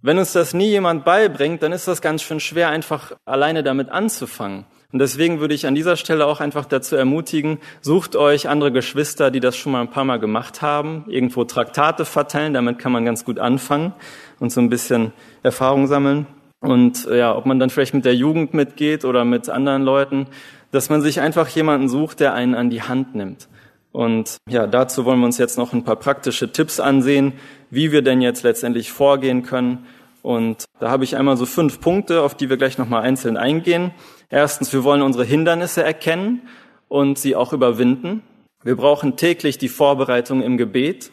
[0.00, 3.88] Wenn uns das nie jemand beibringt, dann ist das ganz schön schwer, einfach alleine damit
[3.88, 4.66] anzufangen.
[4.92, 9.32] Und deswegen würde ich an dieser Stelle auch einfach dazu ermutigen, sucht euch andere Geschwister,
[9.32, 13.04] die das schon mal ein paar Mal gemacht haben, irgendwo Traktate verteilen, damit kann man
[13.04, 13.92] ganz gut anfangen
[14.38, 16.28] und so ein bisschen Erfahrung sammeln.
[16.60, 20.28] Und äh, ja, ob man dann vielleicht mit der Jugend mitgeht oder mit anderen Leuten,
[20.70, 23.48] dass man sich einfach jemanden sucht, der einen an die Hand nimmt.
[23.94, 27.34] Und ja, dazu wollen wir uns jetzt noch ein paar praktische Tipps ansehen,
[27.70, 29.86] wie wir denn jetzt letztendlich vorgehen können.
[30.20, 33.92] Und da habe ich einmal so fünf Punkte, auf die wir gleich nochmal einzeln eingehen.
[34.30, 36.42] Erstens, wir wollen unsere Hindernisse erkennen
[36.88, 38.24] und sie auch überwinden.
[38.64, 41.12] Wir brauchen täglich die Vorbereitung im Gebet.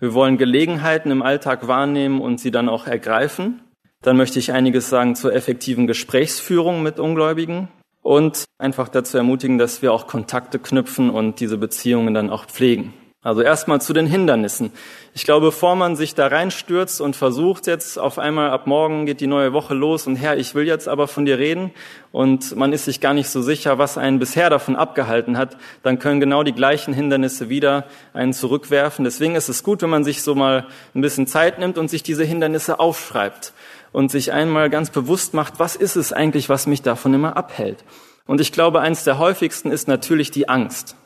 [0.00, 3.60] Wir wollen Gelegenheiten im Alltag wahrnehmen und sie dann auch ergreifen.
[4.00, 7.68] Dann möchte ich einiges sagen zur effektiven Gesprächsführung mit Ungläubigen
[8.02, 12.92] und einfach dazu ermutigen, dass wir auch Kontakte knüpfen und diese Beziehungen dann auch pflegen.
[13.24, 14.72] Also erstmal zu den Hindernissen.
[15.14, 19.20] Ich glaube, bevor man sich da reinstürzt und versucht jetzt auf einmal ab morgen geht
[19.20, 21.70] die neue Woche los und Herr, ich will jetzt aber von dir reden
[22.10, 26.00] und man ist sich gar nicht so sicher, was einen bisher davon abgehalten hat, dann
[26.00, 29.04] können genau die gleichen Hindernisse wieder einen zurückwerfen.
[29.04, 32.02] Deswegen ist es gut, wenn man sich so mal ein bisschen Zeit nimmt und sich
[32.02, 33.52] diese Hindernisse aufschreibt
[33.92, 37.84] und sich einmal ganz bewusst macht, was ist es eigentlich, was mich davon immer abhält.
[38.26, 40.96] Und ich glaube, eins der häufigsten ist natürlich die Angst.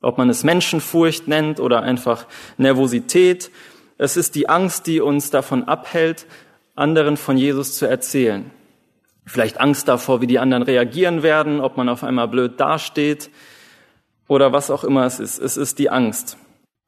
[0.00, 2.26] Ob man es Menschenfurcht nennt oder einfach
[2.56, 3.50] Nervosität.
[3.98, 6.26] Es ist die Angst, die uns davon abhält,
[6.74, 8.50] anderen von Jesus zu erzählen.
[9.26, 13.30] Vielleicht Angst davor, wie die anderen reagieren werden, ob man auf einmal blöd dasteht
[14.26, 15.38] oder was auch immer es ist.
[15.38, 16.38] Es ist die Angst.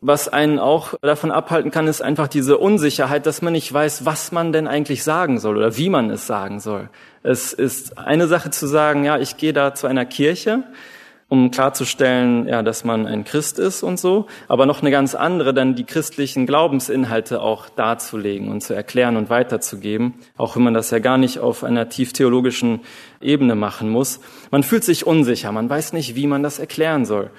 [0.05, 4.33] Was einen auch davon abhalten kann, ist einfach diese Unsicherheit, dass man nicht weiß, was
[4.33, 6.89] man denn eigentlich sagen soll oder wie man es sagen soll.
[7.23, 10.65] Es ist eine Sache zu sagen, ja, ich gehe da zu einer Kirche,
[11.29, 15.55] um klarzustellen, ja, dass man ein Christ ist und so, aber noch eine ganz andere,
[15.55, 20.91] dann die christlichen Glaubensinhalte auch darzulegen und zu erklären und weiterzugeben, auch wenn man das
[20.91, 22.81] ja gar nicht auf einer tief theologischen
[23.21, 24.19] Ebene machen muss.
[24.51, 27.31] Man fühlt sich unsicher, man weiß nicht, wie man das erklären soll.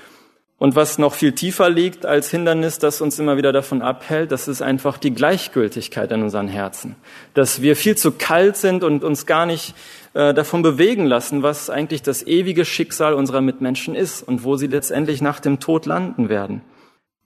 [0.63, 4.47] Und was noch viel tiefer liegt als Hindernis, das uns immer wieder davon abhält, das
[4.47, 6.95] ist einfach die Gleichgültigkeit in unseren Herzen.
[7.34, 9.76] Dass wir viel zu kalt sind und uns gar nicht
[10.13, 14.67] äh, davon bewegen lassen, was eigentlich das ewige Schicksal unserer Mitmenschen ist und wo sie
[14.67, 16.62] letztendlich nach dem Tod landen werden.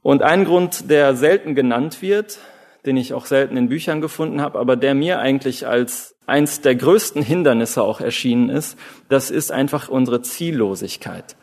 [0.01, 2.39] Und ein Grund, der selten genannt wird,
[2.87, 6.73] den ich auch selten in Büchern gefunden habe, aber der mir eigentlich als eins der
[6.73, 11.35] größten Hindernisse auch erschienen ist, das ist einfach unsere Ziellosigkeit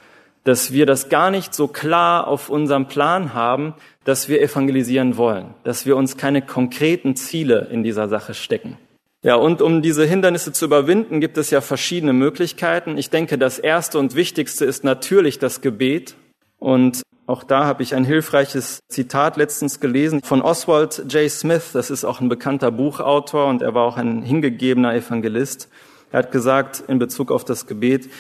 [0.44, 5.54] dass wir das gar nicht so klar auf unserem Plan haben, dass wir evangelisieren wollen,
[5.64, 8.76] dass wir uns keine konkreten Ziele in dieser Sache stecken.
[9.22, 12.98] Ja, und um diese Hindernisse zu überwinden, gibt es ja verschiedene Möglichkeiten.
[12.98, 16.14] Ich denke, das erste und wichtigste ist natürlich das Gebet.
[16.58, 21.30] Und auch da habe ich ein hilfreiches Zitat letztens gelesen von Oswald J.
[21.30, 21.70] Smith.
[21.72, 25.70] Das ist auch ein bekannter Buchautor und er war auch ein hingegebener Evangelist.
[26.12, 28.10] Er hat gesagt in Bezug auf das Gebet,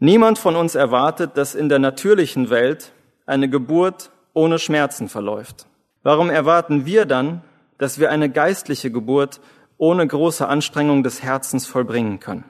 [0.00, 2.92] Niemand von uns erwartet, dass in der natürlichen Welt
[3.26, 5.66] eine Geburt ohne Schmerzen verläuft.
[6.04, 7.42] Warum erwarten wir dann,
[7.78, 9.40] dass wir eine geistliche Geburt
[9.76, 12.44] ohne große Anstrengung des Herzens vollbringen können?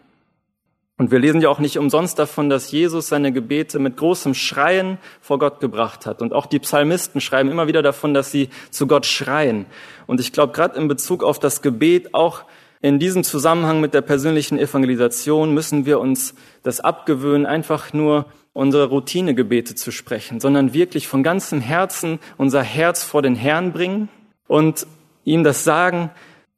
[0.98, 4.98] Und wir lesen ja auch nicht umsonst davon, dass Jesus seine Gebete mit großem Schreien
[5.20, 6.20] vor Gott gebracht hat.
[6.20, 9.66] Und auch die Psalmisten schreiben immer wieder davon, dass sie zu Gott schreien.
[10.08, 12.42] Und ich glaube, gerade in Bezug auf das Gebet auch
[12.80, 18.86] in diesem Zusammenhang mit der persönlichen Evangelisation müssen wir uns das abgewöhnen, einfach nur unsere
[18.86, 24.08] Routinegebete zu sprechen, sondern wirklich von ganzem Herzen unser Herz vor den Herrn bringen
[24.46, 24.86] und
[25.24, 26.10] ihm das sagen,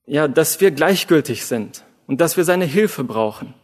[0.06, 3.54] ja, dass wir gleichgültig sind und dass wir seine Hilfe brauchen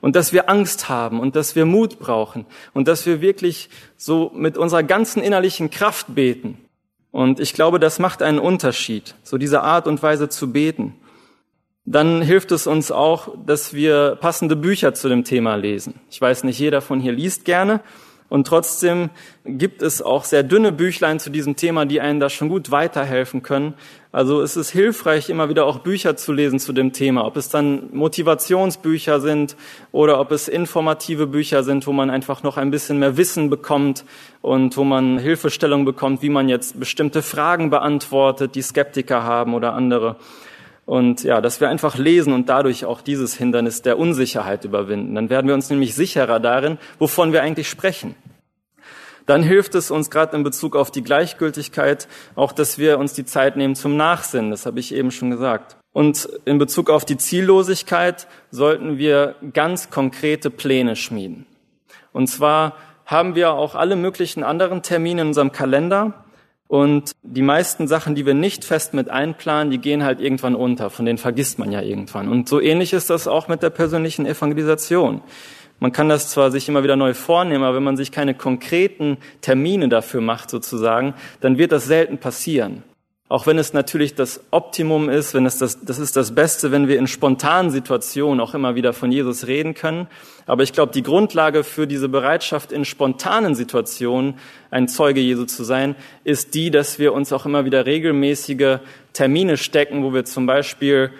[0.00, 4.32] und dass wir Angst haben und dass wir Mut brauchen und dass wir wirklich so
[4.34, 6.58] mit unserer ganzen innerlichen Kraft beten.
[7.12, 10.94] Und ich glaube, das macht einen Unterschied, so diese Art und Weise zu beten
[11.90, 15.94] dann hilft es uns auch, dass wir passende Bücher zu dem Thema lesen.
[16.08, 17.80] Ich weiß nicht, jeder von hier liest gerne.
[18.28, 19.10] Und trotzdem
[19.44, 23.42] gibt es auch sehr dünne Büchlein zu diesem Thema, die einen da schon gut weiterhelfen
[23.42, 23.74] können.
[24.12, 27.24] Also es ist hilfreich, immer wieder auch Bücher zu lesen zu dem Thema.
[27.24, 29.56] Ob es dann Motivationsbücher sind
[29.90, 34.04] oder ob es informative Bücher sind, wo man einfach noch ein bisschen mehr Wissen bekommt
[34.42, 39.72] und wo man Hilfestellung bekommt, wie man jetzt bestimmte Fragen beantwortet, die Skeptiker haben oder
[39.72, 40.14] andere.
[40.90, 45.14] Und ja, dass wir einfach lesen und dadurch auch dieses Hindernis der Unsicherheit überwinden.
[45.14, 48.16] Dann werden wir uns nämlich sicherer darin, wovon wir eigentlich sprechen.
[49.24, 53.24] Dann hilft es uns gerade in Bezug auf die Gleichgültigkeit auch, dass wir uns die
[53.24, 54.50] Zeit nehmen zum Nachsinnen.
[54.50, 55.76] Das habe ich eben schon gesagt.
[55.92, 61.46] Und in Bezug auf die Ziellosigkeit sollten wir ganz konkrete Pläne schmieden.
[62.12, 62.74] Und zwar
[63.06, 66.24] haben wir auch alle möglichen anderen Termine in unserem Kalender,
[66.70, 70.88] und die meisten Sachen, die wir nicht fest mit einplanen, die gehen halt irgendwann unter.
[70.88, 72.28] Von denen vergisst man ja irgendwann.
[72.28, 75.20] Und so ähnlich ist das auch mit der persönlichen Evangelisation.
[75.80, 79.18] Man kann das zwar sich immer wieder neu vornehmen, aber wenn man sich keine konkreten
[79.40, 82.84] Termine dafür macht sozusagen, dann wird das selten passieren.
[83.30, 86.88] Auch wenn es natürlich das Optimum ist, wenn es das, das ist das Beste, wenn
[86.88, 90.08] wir in spontanen Situationen auch immer wieder von Jesus reden können.
[90.46, 94.34] Aber ich glaube, die Grundlage für diese Bereitschaft in spontanen Situationen
[94.72, 98.78] ein Zeuge Jesu zu sein, ist die, dass wir uns auch immer wieder regelmäßige
[99.12, 101.12] Termine stecken, wo wir zum Beispiel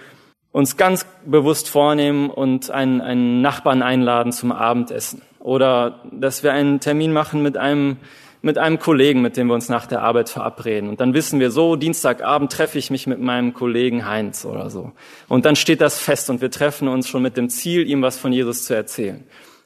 [0.51, 5.23] uns ganz bewusst vornehmen und einen, einen Nachbarn einladen zum Abendessen.
[5.39, 7.99] Oder dass wir einen Termin machen mit einem
[8.43, 10.89] mit einem Kollegen, mit dem wir uns nach der Arbeit verabreden.
[10.89, 14.93] Und dann wissen wir so, Dienstagabend treffe ich mich mit meinem Kollegen Heinz oder so.
[15.29, 18.19] Und dann steht das fest und wir treffen uns schon mit dem Ziel, ihm was
[18.19, 19.25] von Jesus zu erzählen.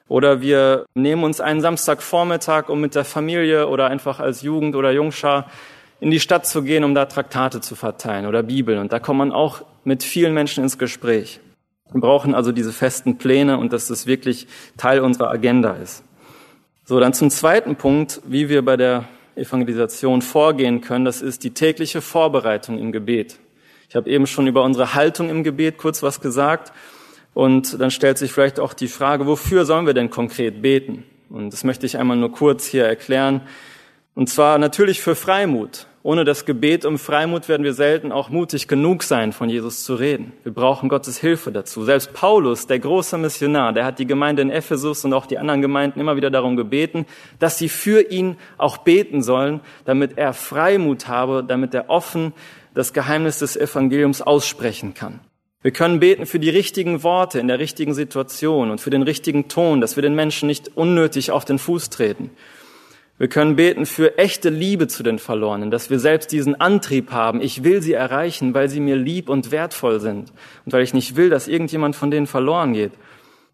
[0.08, 4.90] Oder wir nehmen uns einen Samstagvormittag, um mit der Familie oder einfach als Jugend oder
[4.92, 5.50] Jungschar
[6.00, 8.78] in die Stadt zu gehen, um da Traktate zu verteilen oder Bibeln.
[8.78, 11.40] Und da kommt man auch mit vielen Menschen ins Gespräch.
[11.92, 16.02] Wir brauchen also diese festen Pläne und dass das wirklich Teil unserer Agenda ist.
[16.86, 21.54] So, dann zum zweiten Punkt, wie wir bei der Evangelisation vorgehen können, das ist die
[21.54, 23.38] tägliche Vorbereitung im Gebet.
[23.88, 26.74] Ich habe eben schon über unsere Haltung im Gebet kurz was gesagt.
[27.32, 31.04] Und dann stellt sich vielleicht auch die Frage, wofür sollen wir denn konkret beten?
[31.30, 33.40] Und das möchte ich einmal nur kurz hier erklären.
[34.14, 35.86] Und zwar natürlich für Freimut.
[36.04, 39.94] Ohne das Gebet um Freimut werden wir selten auch mutig genug sein, von Jesus zu
[39.94, 40.34] reden.
[40.42, 41.82] Wir brauchen Gottes Hilfe dazu.
[41.82, 45.62] Selbst Paulus, der große Missionar, der hat die Gemeinde in Ephesus und auch die anderen
[45.62, 47.06] Gemeinden immer wieder darum gebeten,
[47.38, 52.34] dass sie für ihn auch beten sollen, damit er Freimut habe, damit er offen
[52.74, 55.20] das Geheimnis des Evangeliums aussprechen kann.
[55.62, 59.48] Wir können beten für die richtigen Worte in der richtigen Situation und für den richtigen
[59.48, 62.30] Ton, dass wir den Menschen nicht unnötig auf den Fuß treten.
[63.16, 67.40] Wir können beten für echte Liebe zu den Verlorenen, dass wir selbst diesen Antrieb haben,
[67.40, 70.32] ich will sie erreichen, weil sie mir lieb und wertvoll sind
[70.64, 72.92] und weil ich nicht will, dass irgendjemand von denen verloren geht.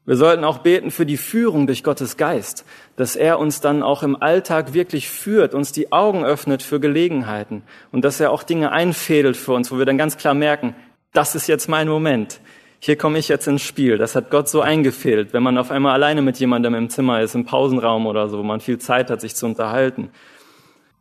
[0.07, 2.65] Wir sollten auch beten für die Führung durch Gottes Geist,
[2.97, 7.63] dass er uns dann auch im Alltag wirklich führt, uns die Augen öffnet für Gelegenheiten
[7.93, 10.75] und dass er auch Dinge einfädelt für uns, wo wir dann ganz klar merken,
[11.13, 12.41] das ist jetzt mein Moment
[12.83, 13.99] hier komme ich jetzt ins Spiel.
[13.99, 17.35] Das hat Gott so eingefehlt, wenn man auf einmal alleine mit jemandem im Zimmer ist,
[17.35, 20.11] im Pausenraum oder so, wo man viel Zeit hat, sich zu unterhalten.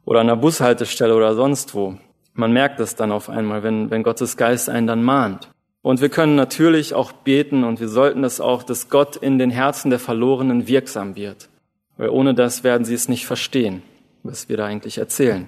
[0.04, 1.98] Oder an der Bushaltestelle oder sonst wo.
[2.34, 5.50] Man merkt es dann auf einmal, wenn, wenn Gottes Geist einen dann mahnt.
[5.82, 9.50] Und wir können natürlich auch beten und wir sollten das auch, dass Gott in den
[9.50, 11.48] Herzen der Verlorenen wirksam wird.
[11.96, 13.82] Weil ohne das werden sie es nicht verstehen,
[14.24, 15.48] was wir da eigentlich erzählen.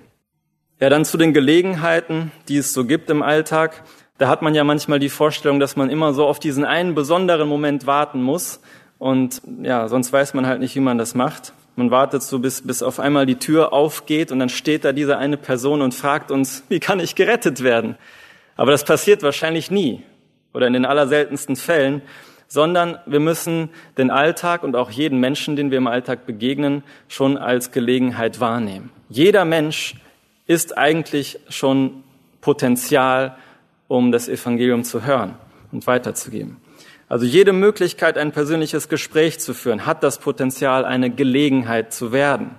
[0.79, 3.83] Ja, dann zu den Gelegenheiten, die es so gibt im Alltag
[4.17, 7.47] da hat man ja manchmal die Vorstellung, dass man immer so auf diesen einen besonderen
[7.47, 8.61] Moment warten muss.
[8.99, 11.53] Und ja, sonst weiß man halt nicht, wie man das macht.
[11.75, 15.17] Man wartet so, bis, bis auf einmal die Tür aufgeht und dann steht da diese
[15.17, 17.95] eine Person und fragt uns, wie kann ich gerettet werden?
[18.55, 20.03] Aber das passiert wahrscheinlich nie
[20.53, 22.01] oder in den allerseltensten Fällen,
[22.47, 27.37] sondern wir müssen den Alltag und auch jeden Menschen, den wir im Alltag begegnen, schon
[27.37, 28.91] als Gelegenheit wahrnehmen.
[29.09, 29.95] Jeder Mensch
[30.47, 32.03] ist eigentlich schon
[32.41, 33.37] Potenzial
[33.91, 35.35] um das Evangelium zu hören
[35.73, 36.57] und weiterzugeben.
[37.09, 42.51] Also jede Möglichkeit, ein persönliches Gespräch zu führen, hat das Potenzial, eine Gelegenheit zu werden.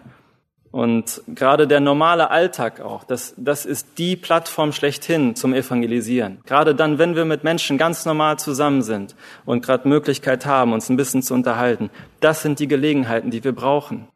[0.70, 6.40] Und gerade der normale Alltag auch, das, das ist die Plattform schlechthin zum Evangelisieren.
[6.44, 9.14] Gerade dann, wenn wir mit Menschen ganz normal zusammen sind
[9.46, 11.88] und gerade Möglichkeit haben, uns ein bisschen zu unterhalten,
[12.20, 14.06] das sind die Gelegenheiten, die wir brauchen.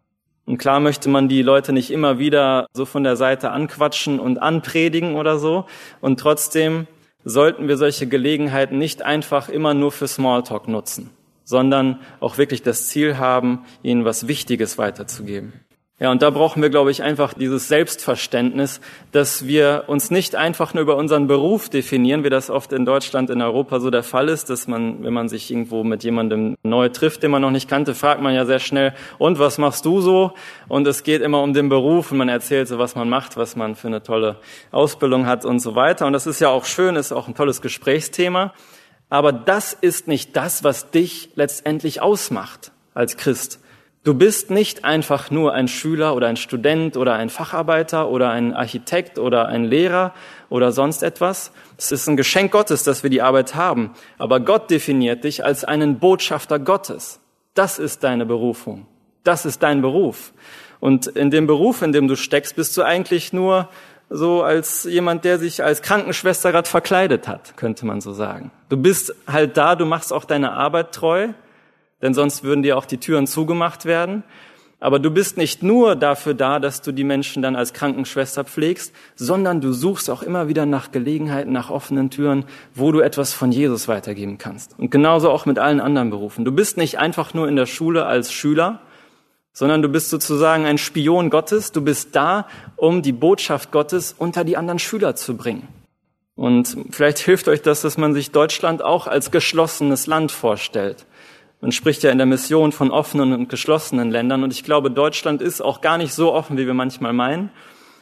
[0.45, 4.39] Und klar möchte man die Leute nicht immer wieder so von der Seite anquatschen und
[4.39, 5.65] anpredigen oder so.
[6.01, 6.87] Und trotzdem
[7.29, 11.11] sollten wir solche Gelegenheiten nicht einfach immer nur für Smalltalk nutzen,
[11.43, 15.53] sondern auch wirklich das Ziel haben, ihnen was Wichtiges weiterzugeben.
[15.99, 18.83] Ja, und da brauchen wir, glaube ich, einfach dieses Selbstverständnis,
[19.13, 23.31] dass wir uns nicht einfach nur über unseren Beruf definieren, wie das oft in Deutschland,
[23.31, 26.91] in Europa so der Fall ist, dass man, wenn man sich irgendwo mit jemandem neu
[26.91, 30.03] trifft, den man noch nicht kannte, fragt man ja sehr schnell, und was machst du
[30.03, 30.33] so?
[30.69, 33.57] Und es geht immer um den Beruf und man erzählt so, was man macht, was
[33.57, 34.37] man für eine tolle
[34.73, 36.07] Ausbildung hat und so weiter.
[36.07, 38.53] Und das ist ja auch schön, ist auch ein tolles Gesprächsthema.
[39.09, 43.61] Aber das ist nicht das, was dich letztendlich ausmacht als Christ.
[44.07, 48.55] Du bist nicht einfach nur ein Schüler oder ein Student oder ein Facharbeiter oder ein
[48.55, 50.15] Architekt oder ein Lehrer
[50.49, 51.51] oder sonst etwas.
[51.77, 53.95] Es ist ein Geschenk Gottes, dass wir die Arbeit haben.
[54.17, 57.19] Aber Gott definiert dich als einen Botschafter Gottes.
[57.55, 58.87] Das ist deine Berufung.
[59.25, 60.33] Das ist dein Beruf.
[60.79, 63.69] Und in dem Beruf, in dem du steckst, bist du eigentlich nur
[64.09, 68.53] so als jemand, der sich als Krankenschwester gerade verkleidet hat, könnte man so sagen.
[68.69, 71.31] Du bist halt da, du machst auch deine Arbeit treu,
[72.03, 74.23] denn sonst würden dir auch die Türen zugemacht werden.
[74.79, 78.95] Aber du bist nicht nur dafür da, dass du die Menschen dann als Krankenschwester pflegst,
[79.15, 82.45] sondern du suchst auch immer wieder nach Gelegenheiten, nach offenen Türen,
[82.75, 84.79] wo du etwas von Jesus weitergeben kannst.
[84.79, 86.45] Und genauso auch mit allen anderen Berufen.
[86.45, 88.81] Du bist nicht einfach nur in der Schule als Schüler,
[89.55, 91.73] sondern du bist sozusagen ein Spion Gottes.
[91.73, 95.67] Du bist da, um die Botschaft Gottes unter die anderen Schüler zu bringen.
[96.35, 101.07] Und vielleicht hilft euch das, dass man sich Deutschland auch als geschlossenes Land vorstellt.
[101.61, 104.43] Man spricht ja in der Mission von offenen und geschlossenen Ländern.
[104.43, 107.51] Und ich glaube, Deutschland ist auch gar nicht so offen, wie wir manchmal meinen.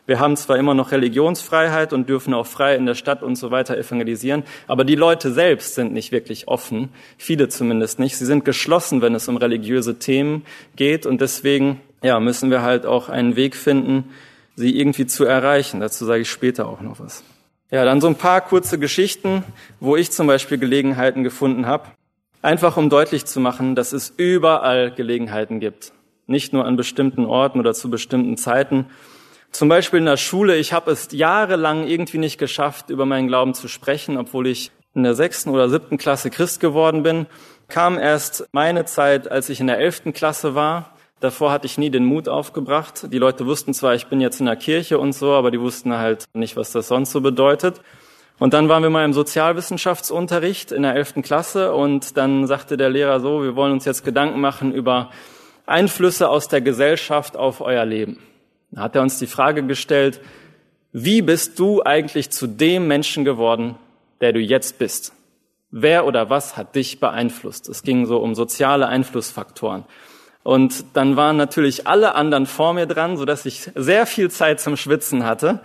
[0.07, 3.51] Wir haben zwar immer noch Religionsfreiheit und dürfen auch frei in der Stadt und so
[3.51, 8.19] weiter evangelisieren, aber die Leute selbst sind nicht wirklich offen, viele zumindest nicht.
[8.19, 10.45] Sie sind geschlossen, wenn es um religiöse Themen
[10.77, 14.11] geht und deswegen ja, müssen wir halt auch einen Weg finden,
[14.57, 15.81] sie irgendwie zu erreichen.
[15.81, 17.25] Dazu sage ich später auch noch was.
[17.71, 19.43] Ja, dann so ein paar kurze Geschichten,
[19.81, 21.87] wo ich zum Beispiel Gelegenheiten gefunden habe.
[22.45, 25.95] Einfach um deutlich zu machen, dass es überall Gelegenheiten gibt.
[26.27, 28.85] Nicht nur an bestimmten Orten oder zu bestimmten Zeiten.
[29.51, 30.55] Zum Beispiel in der Schule.
[30.57, 35.05] Ich habe es jahrelang irgendwie nicht geschafft, über meinen Glauben zu sprechen, obwohl ich in
[35.05, 37.25] der sechsten oder siebten Klasse Christ geworden bin.
[37.69, 40.95] Kam erst meine Zeit, als ich in der elften Klasse war.
[41.21, 43.11] Davor hatte ich nie den Mut aufgebracht.
[43.11, 45.97] Die Leute wussten zwar, ich bin jetzt in der Kirche und so, aber die wussten
[45.97, 47.81] halt nicht, was das sonst so bedeutet.
[48.39, 52.91] Und dann waren wir mal im Sozialwissenschaftsunterricht in der elften Klasse und dann sagte der
[52.91, 55.11] Lehrer so, wir wollen uns jetzt Gedanken machen über
[55.67, 58.19] Einflüsse aus der Gesellschaft auf euer Leben.
[58.73, 60.21] Da hat er uns die Frage gestellt,
[60.93, 63.77] wie bist du eigentlich zu dem Menschen geworden,
[64.21, 65.13] der du jetzt bist?
[65.71, 67.69] Wer oder was hat dich beeinflusst?
[67.69, 69.85] Es ging so um soziale Einflussfaktoren.
[70.43, 74.61] Und dann waren natürlich alle anderen vor mir dran, so dass ich sehr viel Zeit
[74.61, 75.61] zum Schwitzen hatte.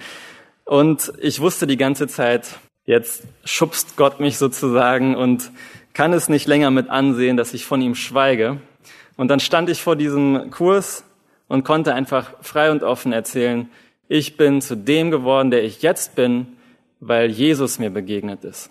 [0.69, 5.49] Und ich wusste die ganze Zeit, jetzt schubst Gott mich sozusagen und
[5.95, 8.61] kann es nicht länger mit ansehen, dass ich von ihm schweige.
[9.17, 11.03] Und dann stand ich vor diesem Kurs
[11.47, 13.67] und konnte einfach frei und offen erzählen,
[14.09, 16.45] ich bin zu dem geworden, der ich jetzt bin,
[16.99, 18.69] weil Jesus mir begegnet ist.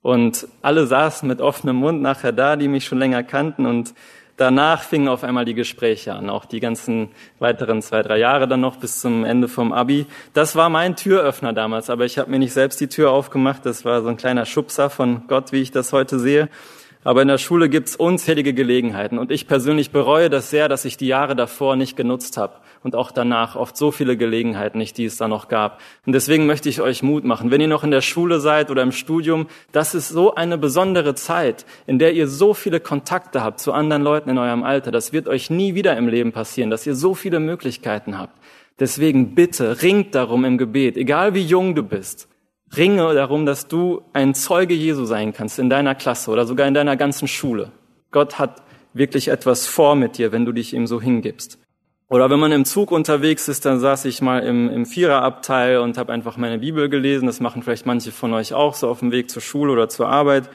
[0.00, 3.92] Und alle saßen mit offenem Mund nachher da, die mich schon länger kannten und
[4.36, 8.60] danach fingen auf einmal die Gespräche an, auch die ganzen weiteren zwei, drei Jahre dann
[8.60, 10.06] noch bis zum Ende vom Abi.
[10.32, 13.64] Das war mein Türöffner damals, aber ich habe mir nicht selbst die Tür aufgemacht.
[13.64, 16.48] Das war so ein kleiner Schubser von Gott, wie ich das heute sehe.
[17.04, 20.96] Aber in der Schule gibt's unzählige Gelegenheiten und ich persönlich bereue das sehr, dass ich
[20.96, 25.04] die Jahre davor nicht genutzt habe und auch danach oft so viele Gelegenheiten nicht, die
[25.04, 25.80] es da noch gab.
[26.06, 27.50] Und deswegen möchte ich euch Mut machen.
[27.50, 31.14] Wenn ihr noch in der Schule seid oder im Studium, das ist so eine besondere
[31.14, 34.90] Zeit, in der ihr so viele Kontakte habt zu anderen Leuten in eurem Alter.
[34.90, 38.38] Das wird euch nie wieder im Leben passieren, dass ihr so viele Möglichkeiten habt.
[38.78, 42.28] Deswegen bitte ringt darum im Gebet, egal wie jung du bist.
[42.76, 46.74] Ringe darum, dass du ein Zeuge Jesu sein kannst in deiner Klasse oder sogar in
[46.74, 47.72] deiner ganzen Schule.
[48.10, 48.62] Gott hat
[48.92, 51.58] wirklich etwas vor mit dir, wenn du dich ihm so hingibst.
[52.08, 55.98] Oder wenn man im Zug unterwegs ist, dann saß ich mal im, im Viererabteil und
[55.98, 57.26] habe einfach meine Bibel gelesen.
[57.26, 60.08] Das machen vielleicht manche von euch auch so auf dem Weg zur Schule oder zur
[60.08, 60.48] Arbeit,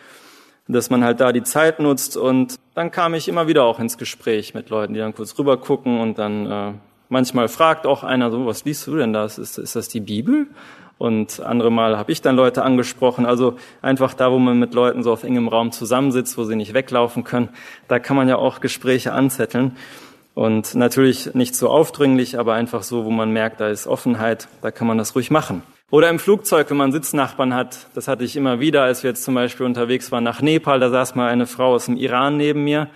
[0.70, 2.16] dass man halt da die Zeit nutzt.
[2.16, 5.58] Und dann kam ich immer wieder auch ins Gespräch mit Leuten, die dann kurz rüber
[5.58, 6.74] gucken und dann äh,
[7.10, 9.26] manchmal fragt auch einer so, was liest du denn da?
[9.26, 10.47] Ist, ist das die Bibel?
[10.97, 13.26] Und andere Mal habe ich dann Leute angesprochen.
[13.26, 16.74] Also einfach da, wo man mit Leuten so auf engem Raum zusammensitzt, wo sie nicht
[16.74, 17.49] weglaufen können,
[17.89, 19.76] da kann man ja auch Gespräche anzetteln.
[20.34, 24.72] Und natürlich nicht so aufdringlich, aber einfach so, wo man merkt, da ist Offenheit, da
[24.72, 25.64] kann man das ruhig machen.
[25.90, 29.24] Oder im Flugzeug, wenn man Sitznachbarn hat, das hatte ich immer wieder, als wir jetzt
[29.26, 32.64] zum Beispiel unterwegs waren nach Nepal, da saß mal eine Frau aus dem Iran neben
[32.64, 32.88] mir.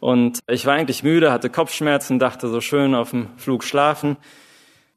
[0.00, 4.16] Und ich war eigentlich müde, hatte Kopfschmerzen, dachte so schön auf dem Flug schlafen.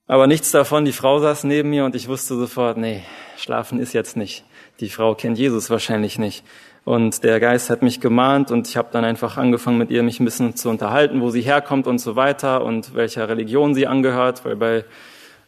[0.07, 3.03] Aber nichts davon, die Frau saß neben mir und ich wusste sofort, nee,
[3.37, 4.45] schlafen ist jetzt nicht.
[4.79, 6.45] Die Frau kennt Jesus wahrscheinlich nicht.
[6.85, 10.19] Und der Geist hat mich gemahnt und ich habe dann einfach angefangen, mit ihr mich
[10.19, 14.43] ein bisschen zu unterhalten, wo sie herkommt und so weiter und welcher Religion sie angehört,
[14.43, 14.85] weil bei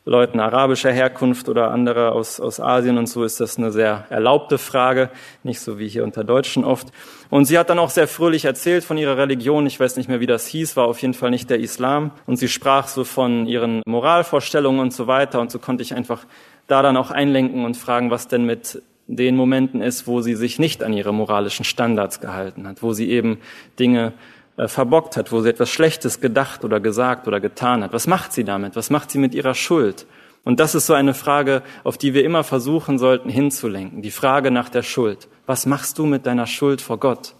[0.07, 4.59] Leuten arabischer Herkunft oder anderer aus, aus Asien und so ist das eine sehr erlaubte
[4.59, 5.09] Frage,
[5.43, 6.89] nicht so wie hier unter Deutschen oft.
[7.31, 9.65] Und sie hat dann auch sehr fröhlich erzählt von ihrer Religion.
[9.65, 12.11] Ich weiß nicht mehr, wie das hieß, war auf jeden Fall nicht der Islam.
[12.27, 15.41] Und sie sprach so von ihren Moralvorstellungen und so weiter.
[15.41, 16.25] Und so konnte ich einfach
[16.67, 20.59] da dann auch einlenken und fragen, was denn mit den Momenten ist, wo sie sich
[20.59, 23.37] nicht an ihre moralischen Standards gehalten hat, wo sie eben
[23.79, 24.13] Dinge
[24.57, 27.93] äh, verbockt hat, wo sie etwas Schlechtes gedacht oder gesagt oder getan hat.
[27.93, 28.75] Was macht sie damit?
[28.75, 30.05] Was macht sie mit ihrer Schuld?
[30.43, 34.01] Und das ist so eine Frage, auf die wir immer versuchen sollten hinzulenken.
[34.01, 35.27] Die Frage nach der Schuld.
[35.45, 37.33] Was machst du mit deiner Schuld vor Gott?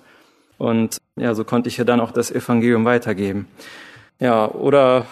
[0.58, 3.48] Und ja, so konnte ich ihr dann auch das Evangelium weitergeben.
[4.20, 5.06] Ja, oder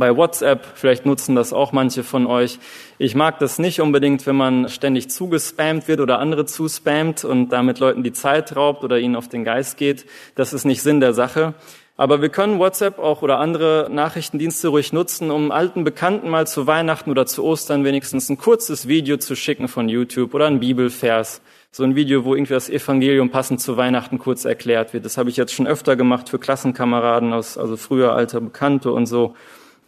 [0.00, 2.58] bei WhatsApp, vielleicht nutzen das auch manche von euch.
[2.98, 7.78] Ich mag das nicht unbedingt, wenn man ständig zugespammt wird oder andere zuspammt und damit
[7.78, 10.06] Leuten die Zeit raubt oder ihnen auf den Geist geht.
[10.34, 11.54] Das ist nicht Sinn der Sache.
[11.96, 16.66] Aber wir können WhatsApp auch oder andere Nachrichtendienste ruhig nutzen, um alten Bekannten mal zu
[16.66, 21.42] Weihnachten oder zu Ostern wenigstens ein kurzes Video zu schicken von YouTube oder ein Bibelvers.
[21.70, 25.04] So ein Video, wo irgendwie das Evangelium passend zu Weihnachten kurz erklärt wird.
[25.04, 29.04] Das habe ich jetzt schon öfter gemacht für Klassenkameraden aus, also früher alte Bekannte und
[29.04, 29.34] so.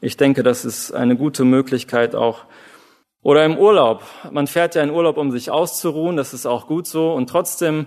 [0.04, 2.44] Ich denke, das ist eine gute Möglichkeit auch.
[3.22, 4.02] Oder im Urlaub.
[4.32, 6.16] Man fährt ja in Urlaub, um sich auszuruhen.
[6.16, 7.12] Das ist auch gut so.
[7.12, 7.86] Und trotzdem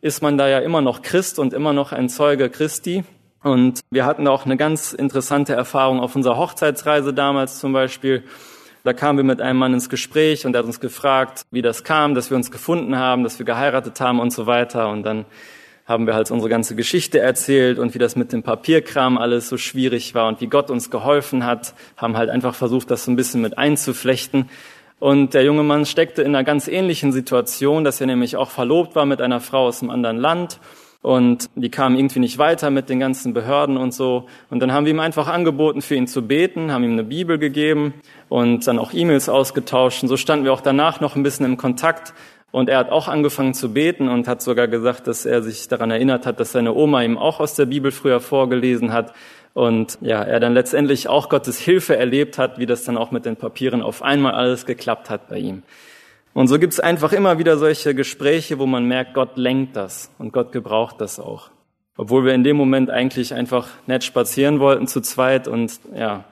[0.00, 3.04] ist man da ja immer noch Christ und immer noch ein Zeuge Christi.
[3.44, 8.24] Und wir hatten auch eine ganz interessante Erfahrung auf unserer Hochzeitsreise damals zum Beispiel.
[8.82, 11.84] Da kamen wir mit einem Mann ins Gespräch und er hat uns gefragt, wie das
[11.84, 14.88] kam, dass wir uns gefunden haben, dass wir geheiratet haben und so weiter.
[14.88, 15.26] Und dann
[15.84, 19.56] haben wir halt unsere ganze Geschichte erzählt und wie das mit dem Papierkram alles so
[19.56, 23.16] schwierig war und wie Gott uns geholfen hat, haben halt einfach versucht, das so ein
[23.16, 24.48] bisschen mit einzuflechten.
[24.98, 28.94] Und der junge Mann steckte in einer ganz ähnlichen Situation, dass er nämlich auch verlobt
[28.94, 30.60] war mit einer Frau aus einem anderen Land
[31.02, 34.26] und die kamen irgendwie nicht weiter mit den ganzen Behörden und so.
[34.50, 37.38] Und dann haben wir ihm einfach angeboten, für ihn zu beten, haben ihm eine Bibel
[37.38, 37.94] gegeben
[38.28, 40.04] und dann auch E-Mails ausgetauscht.
[40.04, 42.14] Und so standen wir auch danach noch ein bisschen im Kontakt.
[42.52, 45.90] Und er hat auch angefangen zu beten und hat sogar gesagt, dass er sich daran
[45.90, 49.14] erinnert hat, dass seine Oma ihm auch aus der Bibel früher vorgelesen hat.
[49.54, 53.24] Und ja, er dann letztendlich auch Gottes Hilfe erlebt hat, wie das dann auch mit
[53.24, 55.62] den Papieren auf einmal alles geklappt hat bei ihm.
[56.34, 60.10] Und so gibt es einfach immer wieder solche Gespräche, wo man merkt, Gott lenkt das
[60.18, 61.50] und Gott gebraucht das auch.
[61.96, 66.24] Obwohl wir in dem Moment eigentlich einfach nett spazieren wollten zu zweit und ja,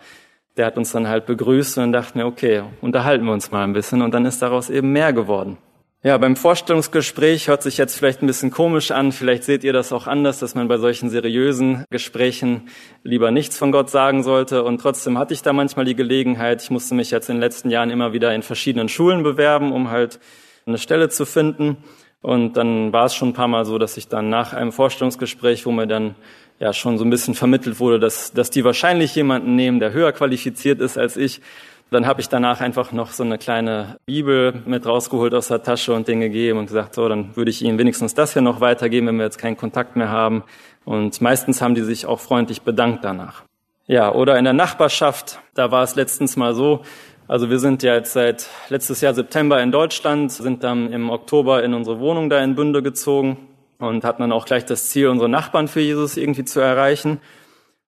[0.57, 3.65] der hat uns dann halt begrüßt und dann dachten wir, okay, unterhalten wir uns mal
[3.65, 5.59] ein bisschen und dann ist daraus eben mehr geworden.
[6.03, 9.13] Ja, beim Vorstellungsgespräch hört sich jetzt vielleicht ein bisschen komisch an.
[9.13, 12.71] Vielleicht seht ihr das auch anders, dass man bei solchen seriösen Gesprächen
[13.03, 14.65] lieber nichts von Gott sagen sollte.
[14.65, 16.63] Und trotzdem hatte ich da manchmal die Gelegenheit.
[16.63, 19.91] Ich musste mich jetzt in den letzten Jahren immer wieder in verschiedenen Schulen bewerben, um
[19.91, 20.21] halt
[20.65, 21.77] eine Stelle zu finden.
[22.23, 25.67] Und dann war es schon ein paar Mal so, dass ich dann nach einem Vorstellungsgespräch,
[25.67, 26.15] wo mir dann
[26.61, 30.13] ja schon so ein bisschen vermittelt wurde, dass, dass die wahrscheinlich jemanden nehmen, der höher
[30.13, 31.43] qualifiziert ist als ich,
[31.91, 35.93] dann habe ich danach einfach noch so eine kleine Bibel mit rausgeholt aus der Tasche
[35.93, 39.09] und den gegeben und gesagt, so, dann würde ich Ihnen wenigstens das hier noch weitergeben,
[39.09, 40.45] wenn wir jetzt keinen Kontakt mehr haben.
[40.85, 43.43] Und meistens haben die sich auch freundlich bedankt danach.
[43.87, 46.83] Ja, oder in der Nachbarschaft, da war es letztens mal so,
[47.27, 51.63] also wir sind ja jetzt seit letztes Jahr September in Deutschland, sind dann im Oktober
[51.63, 53.37] in unsere Wohnung da in Bünde gezogen
[53.79, 57.21] und hatten dann auch gleich das Ziel, unsere Nachbarn für Jesus irgendwie zu erreichen.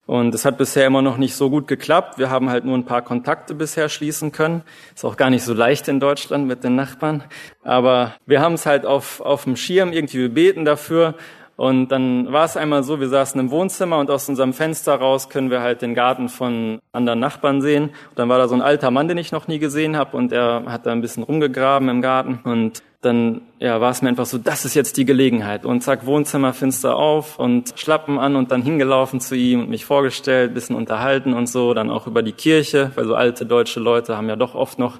[0.05, 2.17] Und es hat bisher immer noch nicht so gut geklappt.
[2.17, 4.63] Wir haben halt nur ein paar Kontakte bisher schließen können.
[4.93, 7.23] Ist auch gar nicht so leicht in Deutschland mit den Nachbarn.
[7.63, 11.15] Aber wir haben es halt auf, auf dem Schirm, irgendwie beten dafür.
[11.55, 15.29] Und dann war es einmal so, wir saßen im Wohnzimmer und aus unserem Fenster raus
[15.29, 17.85] können wir halt den Garten von anderen Nachbarn sehen.
[17.85, 20.31] Und dann war da so ein alter Mann, den ich noch nie gesehen habe und
[20.31, 24.25] er hat da ein bisschen rumgegraben im Garten und dann ja, war es mir einfach
[24.25, 25.65] so, das ist jetzt die Gelegenheit.
[25.65, 30.53] Und zack, Wohnzimmerfenster auf und Schlappen an und dann hingelaufen zu ihm und mich vorgestellt,
[30.53, 34.29] bisschen unterhalten und so, dann auch über die Kirche, weil so alte deutsche Leute haben
[34.29, 34.99] ja doch oft noch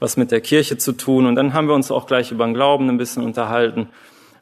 [0.00, 1.26] was mit der Kirche zu tun.
[1.26, 3.88] Und dann haben wir uns auch gleich über den Glauben ein bisschen unterhalten.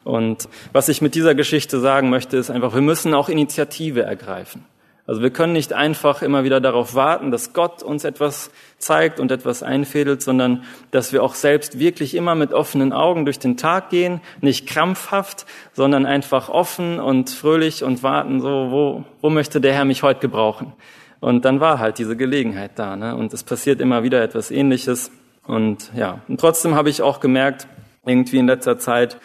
[0.03, 4.65] Und was ich mit dieser Geschichte sagen möchte, ist einfach, wir müssen auch Initiative ergreifen.
[5.05, 9.31] Also wir können nicht einfach immer wieder darauf warten, dass Gott uns etwas zeigt und
[9.31, 13.89] etwas einfädelt, sondern dass wir auch selbst wirklich immer mit offenen Augen durch den Tag
[13.89, 19.73] gehen, nicht krampfhaft, sondern einfach offen und fröhlich und warten, so, wo, wo möchte der
[19.73, 20.71] Herr mich heute gebrauchen?
[21.19, 23.15] Und dann war halt diese Gelegenheit da, ne?
[23.15, 25.11] Und es passiert immer wieder etwas Ähnliches.
[25.45, 27.67] Und ja, und trotzdem habe ich auch gemerkt,
[28.05, 29.17] irgendwie in letzter Zeit,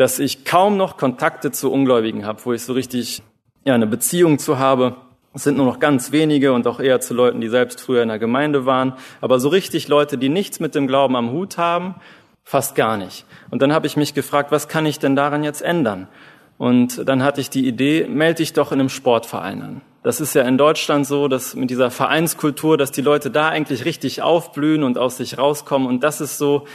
[0.00, 3.22] dass ich kaum noch Kontakte zu Ungläubigen habe, wo ich so richtig
[3.66, 4.96] ja, eine Beziehung zu habe.
[5.34, 8.08] Es sind nur noch ganz wenige und auch eher zu Leuten, die selbst früher in
[8.08, 8.94] der Gemeinde waren.
[9.20, 11.96] Aber so richtig Leute, die nichts mit dem Glauben am Hut haben,
[12.44, 13.26] fast gar nicht.
[13.50, 16.08] Und dann habe ich mich gefragt, was kann ich denn daran jetzt ändern?
[16.56, 19.80] Und dann hatte ich die Idee, melde dich doch in einem Sportverein an.
[20.02, 23.84] Das ist ja in Deutschland so, dass mit dieser Vereinskultur, dass die Leute da eigentlich
[23.84, 25.86] richtig aufblühen und aus sich rauskommen.
[25.86, 26.66] Und das ist so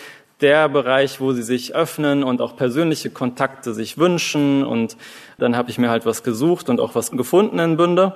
[0.41, 4.65] der Bereich, wo sie sich öffnen und auch persönliche Kontakte sich wünschen.
[4.65, 4.97] Und
[5.37, 8.15] dann habe ich mir halt was gesucht und auch was gefunden in Bünde.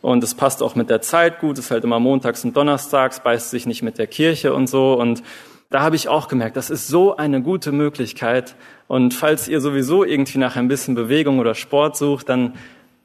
[0.00, 3.20] Und es passt auch mit der Zeit gut, es ist halt immer montags und donnerstags,
[3.20, 4.94] beißt sich nicht mit der Kirche und so.
[4.94, 5.22] Und
[5.70, 8.56] da habe ich auch gemerkt, das ist so eine gute Möglichkeit.
[8.88, 12.54] Und falls ihr sowieso irgendwie nach ein bisschen Bewegung oder Sport sucht, dann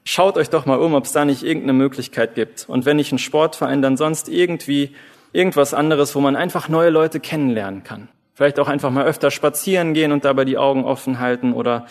[0.04, 2.68] schaut euch doch mal um, ob es da nicht irgendeine Möglichkeit gibt.
[2.68, 4.94] Und wenn nicht ein Sportverein, dann sonst irgendwie
[5.32, 8.08] irgendwas anderes, wo man einfach neue Leute kennenlernen kann.
[8.38, 11.86] Vielleicht auch einfach mal öfter spazieren gehen und dabei die Augen offen halten oder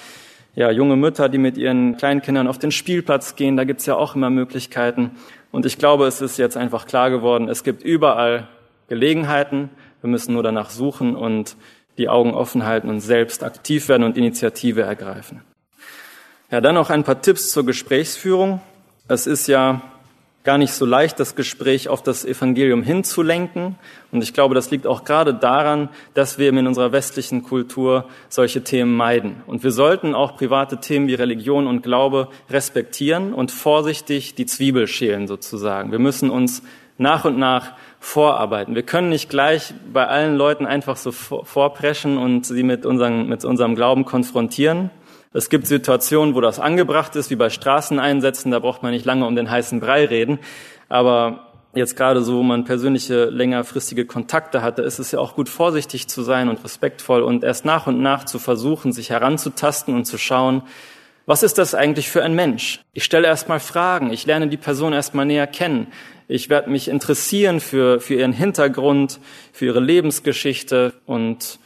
[0.55, 4.15] ja, junge Mütter, die mit ihren Kleinkindern auf den Spielplatz gehen, da gibt's ja auch
[4.15, 5.11] immer Möglichkeiten.
[5.51, 8.47] Und ich glaube, es ist jetzt einfach klar geworden, es gibt überall
[8.87, 9.71] Gelegenheiten.
[9.99, 11.57] Wir müssen nur danach suchen und
[11.97, 15.41] die Augen offen halten und selbst aktiv werden und Initiative ergreifen.
[16.49, 18.61] Ja, dann noch ein paar Tipps zur Gesprächsführung.
[19.09, 19.81] es ist ja
[20.47, 23.75] gar nicht so leicht, das Gespräch auf das Evangelium hinzulenken.
[24.13, 28.63] Und ich glaube, das liegt auch gerade daran, dass wir in unserer westlichen Kultur solche
[28.63, 29.43] Themen meiden.
[29.45, 34.87] Und wir sollten auch private Themen wie Religion und Glaube respektieren und vorsichtig die Zwiebel
[34.87, 35.91] schälen sozusagen.
[35.91, 36.63] Wir müssen uns
[36.97, 38.73] nach und nach vorarbeiten.
[38.73, 43.43] Wir können nicht gleich bei allen Leuten einfach so vorpreschen und sie mit, unseren, mit
[43.43, 44.91] unserem Glauben konfrontieren.
[45.37, 49.27] Es gibt Situationen, wo das angebracht ist, wie bei Straßeneinsätzen, da braucht man nicht lange
[49.27, 50.39] um den heißen Brei reden.
[50.89, 55.47] Aber jetzt gerade so, wo man persönliche, längerfristige Kontakte hatte, ist es ja auch gut,
[55.47, 60.05] vorsichtig zu sein und respektvoll und erst nach und nach zu versuchen, sich heranzutasten und
[60.05, 60.63] zu schauen,
[61.27, 62.81] was ist das eigentlich für ein Mensch?
[62.93, 65.85] Ich stelle erstmal Fragen, ich lerne die Person erstmal näher kennen.
[66.27, 69.19] Ich werde mich interessieren für, für ihren Hintergrund,
[69.53, 71.59] für ihre Lebensgeschichte und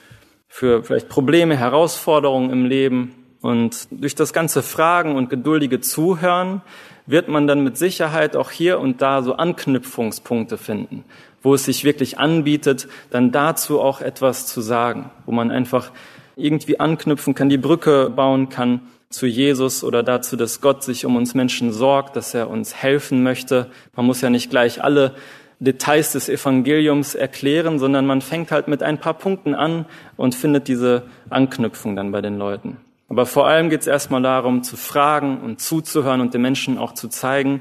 [0.49, 3.15] für vielleicht Probleme, Herausforderungen im Leben.
[3.42, 6.62] Und durch das ganze Fragen und geduldige Zuhören
[7.08, 11.04] wird man dann mit Sicherheit auch hier und da so Anknüpfungspunkte finden,
[11.42, 15.92] wo es sich wirklich anbietet, dann dazu auch etwas zu sagen, wo man einfach
[16.36, 21.16] irgendwie anknüpfen kann, die Brücke bauen kann zu Jesus oder dazu, dass Gott sich um
[21.16, 23.70] uns Menschen sorgt, dass er uns helfen möchte.
[23.96, 25.16] Man muss ja nicht gleich alle
[25.60, 29.86] Details des Evangeliums erklären, sondern man fängt halt mit ein paar Punkten an
[30.16, 32.78] und findet diese Anknüpfung dann bei den Leuten.
[33.12, 36.93] Aber vor allem geht es erstmal darum, zu fragen und zuzuhören und den Menschen auch
[36.93, 37.59] zu zeigen,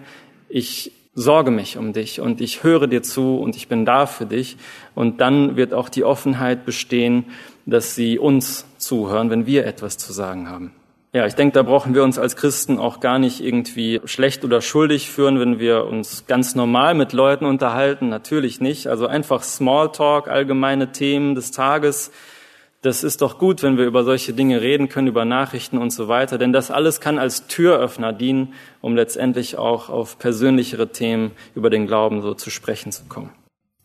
[0.48, 4.26] ich sorge mich um dich und ich höre dir zu und ich bin da für
[4.26, 4.58] dich.
[4.94, 7.24] Und dann wird auch die Offenheit bestehen,
[7.66, 10.70] dass sie uns zuhören, wenn wir etwas zu sagen haben.
[11.12, 14.60] Ja, ich denke, da brauchen wir uns als Christen auch gar nicht irgendwie schlecht oder
[14.60, 18.08] schuldig führen, wenn wir uns ganz normal mit Leuten unterhalten.
[18.08, 18.86] Natürlich nicht.
[18.86, 22.12] Also einfach Smalltalk, allgemeine Themen des Tages
[22.82, 26.08] das ist doch gut, wenn wir über solche Dinge reden können, über Nachrichten und so
[26.08, 31.68] weiter, denn das alles kann als Türöffner dienen, um letztendlich auch auf persönlichere Themen über
[31.68, 33.30] den Glauben so zu sprechen zu kommen.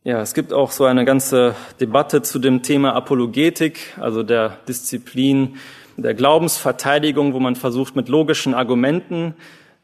[0.03, 5.57] Ja, es gibt auch so eine ganze Debatte zu dem Thema Apologetik, also der Disziplin
[5.97, 9.33] der Glaubensverteidigung, wo man versucht, mit logischen Argumenten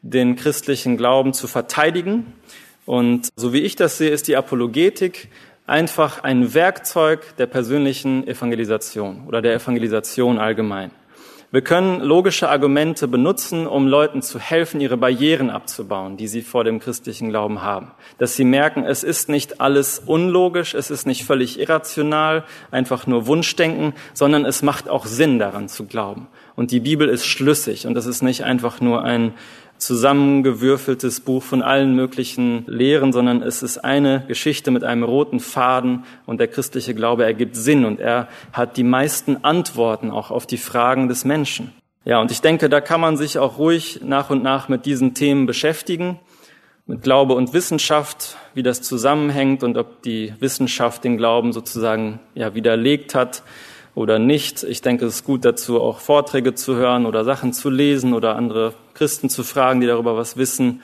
[0.02, 2.34] den christlichen Glauben zu verteidigen.
[2.86, 5.30] Und so wie ich das sehe, ist die Apologetik
[5.72, 10.92] einfach ein Werkzeug der persönlichen Evangelisation oder der Evangelisation allgemein.
[11.54, 16.64] Wir können logische Argumente benutzen, um Leuten zu helfen, ihre Barrieren abzubauen, die sie vor
[16.64, 17.92] dem christlichen Glauben haben.
[18.18, 23.28] Dass sie merken, es ist nicht alles unlogisch, es ist nicht völlig irrational, einfach nur
[23.28, 26.28] Wunschdenken, sondern es macht auch Sinn daran zu glauben.
[26.56, 29.34] Und die Bibel ist schlüssig und es ist nicht einfach nur ein
[29.82, 36.06] zusammengewürfeltes Buch von allen möglichen Lehren, sondern es ist eine Geschichte mit einem roten Faden
[36.28, 40.58] und der christliche Glaube ergibt Sinn und er hat die meisten Antworten auch auf die
[40.58, 41.74] Fragen des Menschen.
[42.06, 45.16] Ja, und ich denke, da kann man sich auch ruhig nach und nach mit diesen
[45.16, 46.20] Themen beschäftigen,
[46.86, 52.54] mit Glaube und Wissenschaft, wie das zusammenhängt und ob die Wissenschaft den Glauben sozusagen ja
[52.54, 53.42] widerlegt hat
[53.96, 54.64] oder nicht.
[54.64, 58.36] Ich denke, es ist gut dazu, auch Vorträge zu hören oder Sachen zu lesen oder
[58.36, 60.82] andere Christen zu fragen, die darüber was wissen.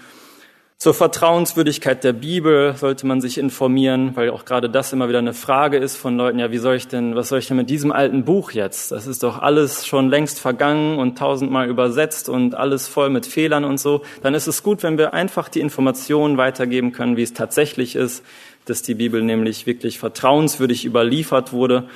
[0.80, 5.34] Zur Vertrauenswürdigkeit der Bibel sollte man sich informieren, weil auch gerade das immer wieder eine
[5.34, 7.92] Frage ist von Leuten, ja, wie soll ich denn, was soll ich denn mit diesem
[7.92, 8.92] alten Buch jetzt?
[8.92, 13.66] Das ist doch alles schon längst vergangen und tausendmal übersetzt und alles voll mit Fehlern
[13.66, 14.04] und so.
[14.22, 18.24] Dann ist es gut, wenn wir einfach die Informationen weitergeben können, wie es tatsächlich ist,
[18.66, 21.90] dass die Bibel nämlich wirklich vertrauenswürdig überliefert wurde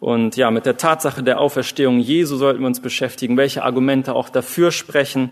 [0.00, 4.30] und ja, mit der Tatsache der Auferstehung Jesu sollten wir uns beschäftigen, welche Argumente auch
[4.30, 5.30] dafür sprechen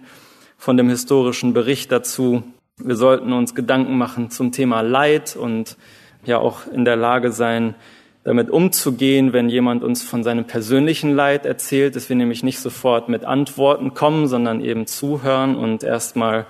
[0.59, 2.43] von dem historischen Bericht dazu.
[2.77, 5.79] Wir sollten uns Gedanken machen zum Thema Leid und
[6.27, 7.75] ja auch in der Lage sein,
[8.25, 13.09] damit umzugehen, wenn jemand uns von seinem persönlichen Leid erzählt, dass wir nämlich nicht sofort
[13.09, 16.45] mit Antworten kommen, sondern eben zuhören und erstmal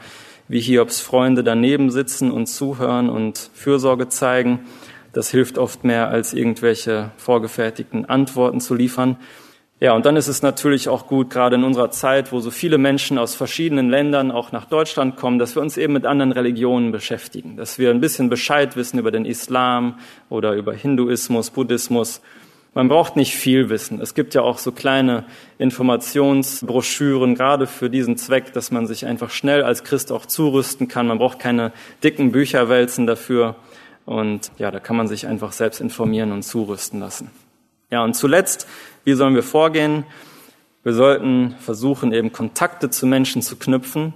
[0.49, 4.67] wie Hiobs Freunde daneben sitzen und zuhören und Fürsorge zeigen.
[5.13, 9.17] Das hilft oft mehr, als irgendwelche vorgefertigten Antworten zu liefern.
[9.81, 12.79] Ja, und dann ist es natürlich auch gut, gerade in unserer Zeit, wo so viele
[12.79, 16.91] Menschen aus verschiedenen Ländern auch nach Deutschland kommen, dass wir uns eben mit anderen Religionen
[16.91, 19.99] beschäftigen, dass wir ein bisschen Bescheid wissen über den Islam
[20.31, 22.21] oder über Hinduismus, Buddhismus.
[22.75, 24.01] Man braucht nicht viel wissen.
[24.01, 25.25] Es gibt ja auch so kleine
[25.59, 31.07] Informationsbroschüren, gerade für diesen Zweck, dass man sich einfach schnell als Christ auch zurüsten kann.
[31.07, 33.55] Man braucht keine dicken Bücherwälzen dafür.
[34.09, 37.31] Und ja, da kann man sich einfach selbst informieren und zurüsten lassen.
[37.91, 38.67] Ja, und zuletzt,
[39.05, 40.05] wie sollen wir vorgehen?
[40.83, 44.15] Wir sollten versuchen, eben Kontakte zu Menschen zu knüpfen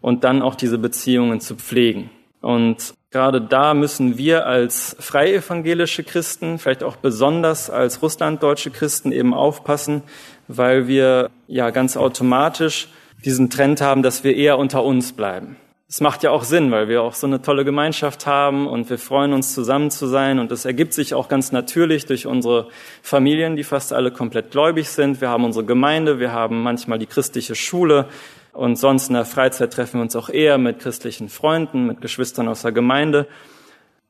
[0.00, 2.08] und dann auch diese Beziehungen zu pflegen.
[2.40, 9.34] Und gerade da müssen wir als freievangelische Christen, vielleicht auch besonders als russlanddeutsche Christen eben
[9.34, 10.02] aufpassen,
[10.48, 12.88] weil wir ja ganz automatisch
[13.22, 15.56] diesen Trend haben, dass wir eher unter uns bleiben.
[15.88, 18.98] Es macht ja auch Sinn, weil wir auch so eine tolle Gemeinschaft haben und wir
[18.98, 22.66] freuen uns zusammen zu sein und das ergibt sich auch ganz natürlich durch unsere
[23.02, 25.20] Familien, die fast alle komplett gläubig sind.
[25.20, 28.08] Wir haben unsere Gemeinde, wir haben manchmal die christliche Schule
[28.52, 32.48] und sonst in der Freizeit treffen wir uns auch eher mit christlichen Freunden, mit Geschwistern
[32.48, 33.28] aus der Gemeinde.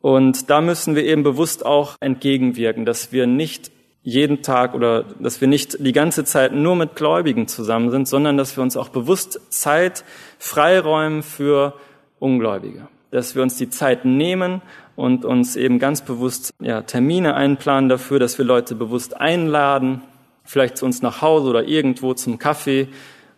[0.01, 3.71] Und da müssen wir eben bewusst auch entgegenwirken, dass wir nicht
[4.07, 8.37] jeden Tag oder dass wir nicht die ganze Zeit nur mit Gläubigen zusammen sind, sondern
[8.37, 10.05] dass wir uns auch bewusst Zeit
[10.39, 11.75] freiräumen für
[12.21, 12.87] Ungläubige.
[13.11, 14.63] Dass wir uns die Zeit nehmen
[14.95, 20.03] und uns eben ganz bewusst ja, Termine einplanen dafür, dass wir Leute bewusst einladen,
[20.45, 22.87] vielleicht zu uns nach Hause oder irgendwo zum Kaffee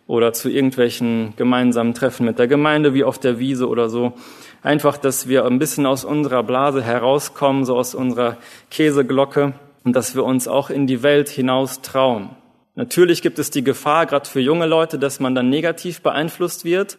[0.05, 4.13] oder zu irgendwelchen gemeinsamen Treffen mit der Gemeinde, wie auf der Wiese oder so.
[4.61, 8.37] Einfach, dass wir ein bisschen aus unserer Blase herauskommen, so aus unserer
[8.69, 9.53] Käseglocke
[9.83, 12.29] und dass wir uns auch in die Welt hinaus trauen.
[12.75, 16.97] Natürlich gibt es die Gefahr, gerade für junge Leute, dass man dann negativ beeinflusst wird.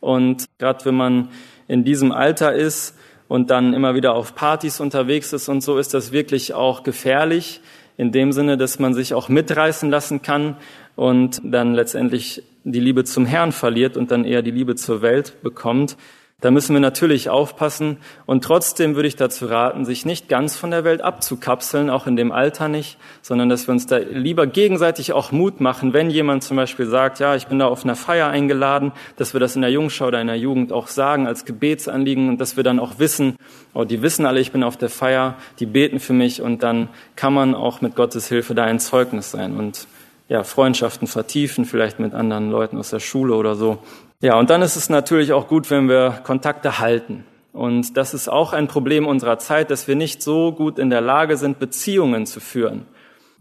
[0.00, 1.28] Und gerade wenn man
[1.66, 2.96] in diesem Alter ist
[3.28, 7.60] und dann immer wieder auf Partys unterwegs ist und so, ist das wirklich auch gefährlich.
[7.96, 10.56] In dem Sinne, dass man sich auch mitreißen lassen kann
[10.96, 15.42] und dann letztendlich die Liebe zum Herrn verliert und dann eher die Liebe zur Welt
[15.42, 15.96] bekommt.
[16.40, 17.96] Da müssen wir natürlich aufpassen.
[18.24, 22.14] Und trotzdem würde ich dazu raten, sich nicht ganz von der Welt abzukapseln, auch in
[22.14, 26.44] dem Alter nicht, sondern dass wir uns da lieber gegenseitig auch Mut machen, wenn jemand
[26.44, 29.62] zum Beispiel sagt, ja, ich bin da auf einer Feier eingeladen, dass wir das in
[29.62, 33.00] der Jungschau oder in der Jugend auch sagen als Gebetsanliegen und dass wir dann auch
[33.00, 33.34] wissen,
[33.74, 36.88] oh, die wissen alle, ich bin auf der Feier, die beten für mich und dann
[37.16, 39.56] kann man auch mit Gottes Hilfe da ein Zeugnis sein.
[39.56, 39.88] Und
[40.28, 43.78] ja, Freundschaften vertiefen, vielleicht mit anderen Leuten aus der Schule oder so.
[44.20, 47.24] Ja, und dann ist es natürlich auch gut, wenn wir Kontakte halten.
[47.52, 51.00] Und das ist auch ein Problem unserer Zeit, dass wir nicht so gut in der
[51.00, 52.86] Lage sind, Beziehungen zu führen.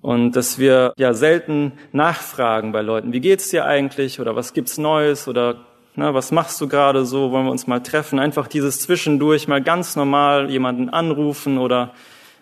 [0.02, 4.78] Und dass wir ja selten nachfragen bei Leuten, wie geht's dir eigentlich oder was gibt's
[4.78, 5.66] Neues oder
[5.96, 8.20] na, was machst du gerade so, wollen wir uns mal treffen?
[8.20, 11.92] Einfach dieses Zwischendurch mal ganz normal jemanden anrufen oder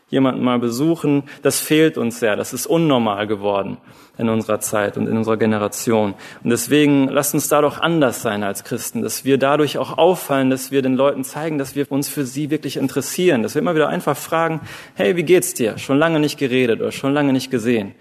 [0.10, 2.36] jemanden mal besuchen, das fehlt uns sehr.
[2.36, 3.78] Das ist unnormal geworden
[4.18, 6.14] in unserer Zeit und in unserer Generation.
[6.43, 10.49] Und deswegen lasst uns da doch anders sein als Christen, dass wir dadurch auch auffallen,
[10.49, 13.76] dass wir den Leuten zeigen, dass wir uns für sie wirklich interessieren, dass wir immer
[13.76, 14.62] wieder einfach fragen,
[14.93, 15.78] hey, wie geht's dir?
[15.78, 17.95] Schon lange nicht geredet oder schon lange nicht gesehen.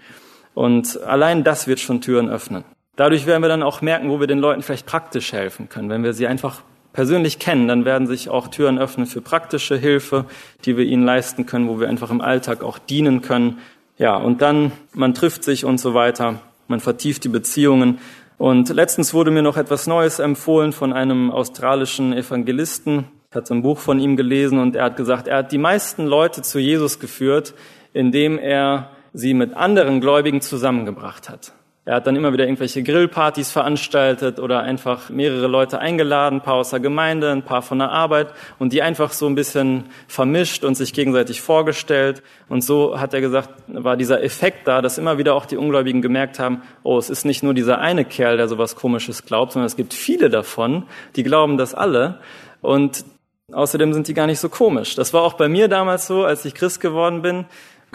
[0.53, 2.63] Und allein das wird schon Türen öffnen.
[2.95, 6.03] Dadurch werden wir dann auch merken, wo wir den Leuten vielleicht praktisch helfen können, wenn
[6.03, 6.61] wir sie einfach
[6.95, 10.25] persönlich kennen, dann werden sich auch Türen öffnen für praktische Hilfe,
[10.63, 13.59] die wir ihnen leisten können, wo wir einfach im Alltag auch dienen können.
[13.97, 17.99] Ja, und dann, man trifft sich und so weiter, man vertieft die Beziehungen.
[18.37, 23.05] Und letztens wurde mir noch etwas Neues empfohlen von einem australischen Evangelisten.
[23.29, 26.05] Ich hatte ein Buch von ihm gelesen und er hat gesagt, er hat die meisten
[26.05, 27.53] Leute zu Jesus geführt,
[27.93, 31.51] indem er sie mit anderen Gläubigen zusammengebracht hat.
[31.87, 36.55] Er hat dann immer wieder irgendwelche Grillpartys veranstaltet oder einfach mehrere Leute eingeladen, ein paar
[36.55, 40.63] aus der Gemeinde, ein paar von der Arbeit und die einfach so ein bisschen vermischt
[40.63, 42.23] und sich gegenseitig vorgestellt.
[42.49, 46.01] Und so hat er gesagt, war dieser Effekt da, dass immer wieder auch die Ungläubigen
[46.01, 49.67] gemerkt haben, oh, es ist nicht nur dieser eine Kerl, der sowas Komisches glaubt, sondern
[49.67, 52.17] es gibt viele davon, die glauben das alle.
[52.61, 53.05] Und
[53.51, 54.95] außerdem sind die gar nicht so komisch.
[54.95, 57.45] Das war auch bei mir damals so, als ich Christ geworden bin.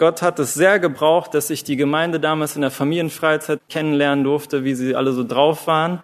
[0.01, 4.63] Gott hat es sehr gebraucht, dass ich die Gemeinde damals in der Familienfreizeit kennenlernen durfte,
[4.63, 6.01] wie sie alle so drauf waren.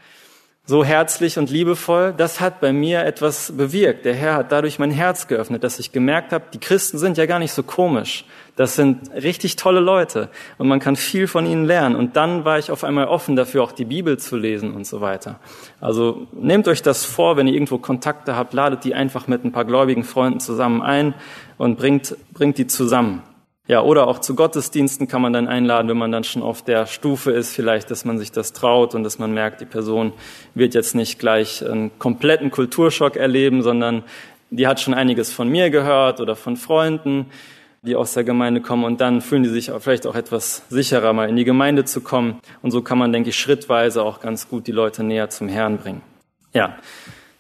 [0.67, 2.13] So herzlich und liebevoll.
[2.15, 4.05] Das hat bei mir etwas bewirkt.
[4.05, 7.25] Der Herr hat dadurch mein Herz geöffnet, dass ich gemerkt habe, die Christen sind ja
[7.25, 8.25] gar nicht so komisch.
[8.55, 10.29] Das sind richtig tolle Leute
[10.59, 11.95] und man kann viel von ihnen lernen.
[11.95, 15.01] Und dann war ich auf einmal offen dafür, auch die Bibel zu lesen und so
[15.01, 15.39] weiter.
[15.81, 19.51] Also nehmt euch das vor, wenn ihr irgendwo Kontakte habt, ladet die einfach mit ein
[19.51, 21.15] paar gläubigen Freunden zusammen ein
[21.57, 23.23] und bringt, bringt die zusammen.
[23.67, 26.85] Ja, oder auch zu Gottesdiensten kann man dann einladen, wenn man dann schon auf der
[26.85, 30.13] Stufe ist, vielleicht, dass man sich das traut und dass man merkt, die Person
[30.53, 34.03] wird jetzt nicht gleich einen kompletten Kulturschock erleben, sondern
[34.51, 37.25] die hat schon einiges von mir gehört oder von Freunden,
[37.81, 41.27] die aus der Gemeinde kommen und dann fühlen die sich vielleicht auch etwas sicherer, mal
[41.27, 42.39] in die Gemeinde zu kommen.
[42.61, 45.77] Und so kann man, denke ich, schrittweise auch ganz gut die Leute näher zum Herrn
[45.77, 46.01] bringen.
[46.53, 46.77] Ja,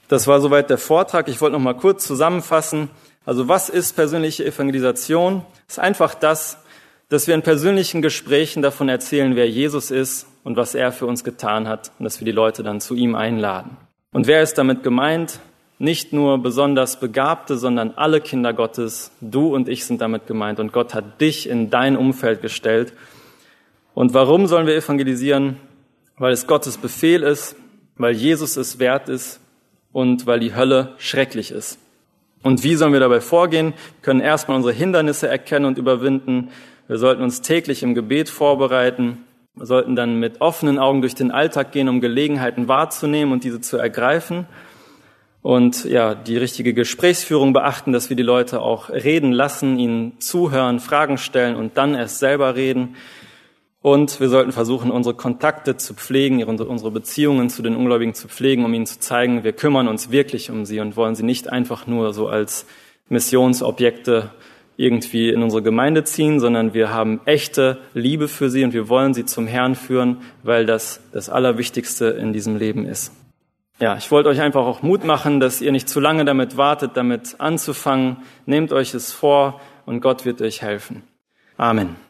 [0.09, 1.29] das war soweit der Vortrag.
[1.29, 2.89] Ich wollte noch mal kurz zusammenfassen.
[3.27, 5.43] Also was ist persönliche Evangelisation?
[5.67, 6.59] Es ist einfach das,
[7.09, 11.25] dass wir in persönlichen Gesprächen davon erzählen, wer Jesus ist und was er für uns
[11.25, 13.75] getan hat und dass wir die Leute dann zu ihm einladen.
[14.13, 15.41] Und wer ist damit gemeint?
[15.77, 19.11] Nicht nur besonders Begabte, sondern alle Kinder Gottes.
[19.19, 22.93] Du und ich sind damit gemeint und Gott hat dich in dein Umfeld gestellt.
[23.93, 25.57] Und warum sollen wir evangelisieren?
[26.17, 27.57] Weil es Gottes Befehl ist,
[27.97, 29.41] weil Jesus es wert ist
[29.91, 31.77] und weil die Hölle schrecklich ist.
[32.43, 33.67] Und wie sollen wir dabei vorgehen?
[33.67, 36.49] Wir können erstmal unsere Hindernisse erkennen und überwinden.
[36.87, 39.25] Wir sollten uns täglich im Gebet vorbereiten.
[39.55, 43.59] Wir sollten dann mit offenen Augen durch den Alltag gehen, um Gelegenheiten wahrzunehmen und diese
[43.59, 44.45] zu ergreifen.
[45.41, 50.79] und ja, die richtige Gesprächsführung beachten, dass wir die Leute auch reden lassen, ihnen zuhören,
[50.79, 52.97] Fragen stellen und dann erst selber reden.
[53.87, 58.65] Und wir sollten versuchen, unsere Kontakte zu pflegen, unsere Beziehungen zu den Ungläubigen zu pflegen,
[58.65, 61.87] um ihnen zu zeigen, wir kümmern uns wirklich um sie und wollen sie nicht einfach
[61.87, 62.65] nur so als
[63.07, 64.31] Missionsobjekte
[64.75, 69.13] irgendwie in unsere Gemeinde ziehen, sondern wir haben echte Liebe für sie und wir wollen
[69.13, 73.13] sie zum Herrn führen, weil das das Allerwichtigste in diesem Leben ist.
[73.79, 76.97] Ja, ich wollte euch einfach auch Mut machen, dass ihr nicht zu lange damit wartet,
[76.97, 78.17] damit anzufangen.
[78.45, 81.03] Nehmt euch es vor und Gott wird euch helfen.
[81.55, 82.06] Amen.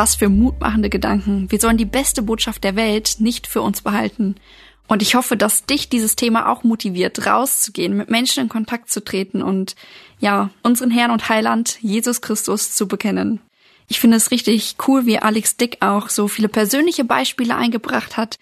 [0.00, 1.50] Was für mutmachende Gedanken.
[1.50, 4.36] Wir sollen die beste Botschaft der Welt nicht für uns behalten.
[4.88, 9.04] Und ich hoffe, dass dich dieses Thema auch motiviert, rauszugehen, mit Menschen in Kontakt zu
[9.04, 9.76] treten und
[10.18, 13.42] ja, unseren Herrn und Heiland Jesus Christus zu bekennen.
[13.88, 18.38] Ich finde es richtig cool, wie Alex Dick auch so viele persönliche Beispiele eingebracht hat.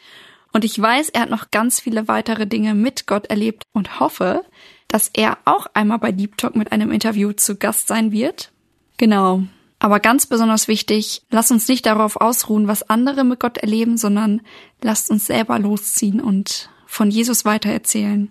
[0.53, 4.45] Und ich weiß, er hat noch ganz viele weitere Dinge mit Gott erlebt und hoffe,
[4.87, 8.53] dass er auch einmal bei Deep Talk mit einem Interview zu Gast sein wird.
[8.97, 9.43] Genau.
[9.79, 14.41] Aber ganz besonders wichtig, lasst uns nicht darauf ausruhen, was andere mit Gott erleben, sondern
[14.83, 18.31] lasst uns selber losziehen und von Jesus weitererzählen.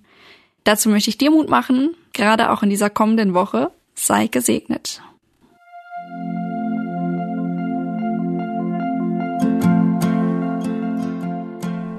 [0.65, 3.71] Dazu möchte ich dir Mut machen, gerade auch in dieser kommenden Woche.
[3.95, 5.01] Sei gesegnet.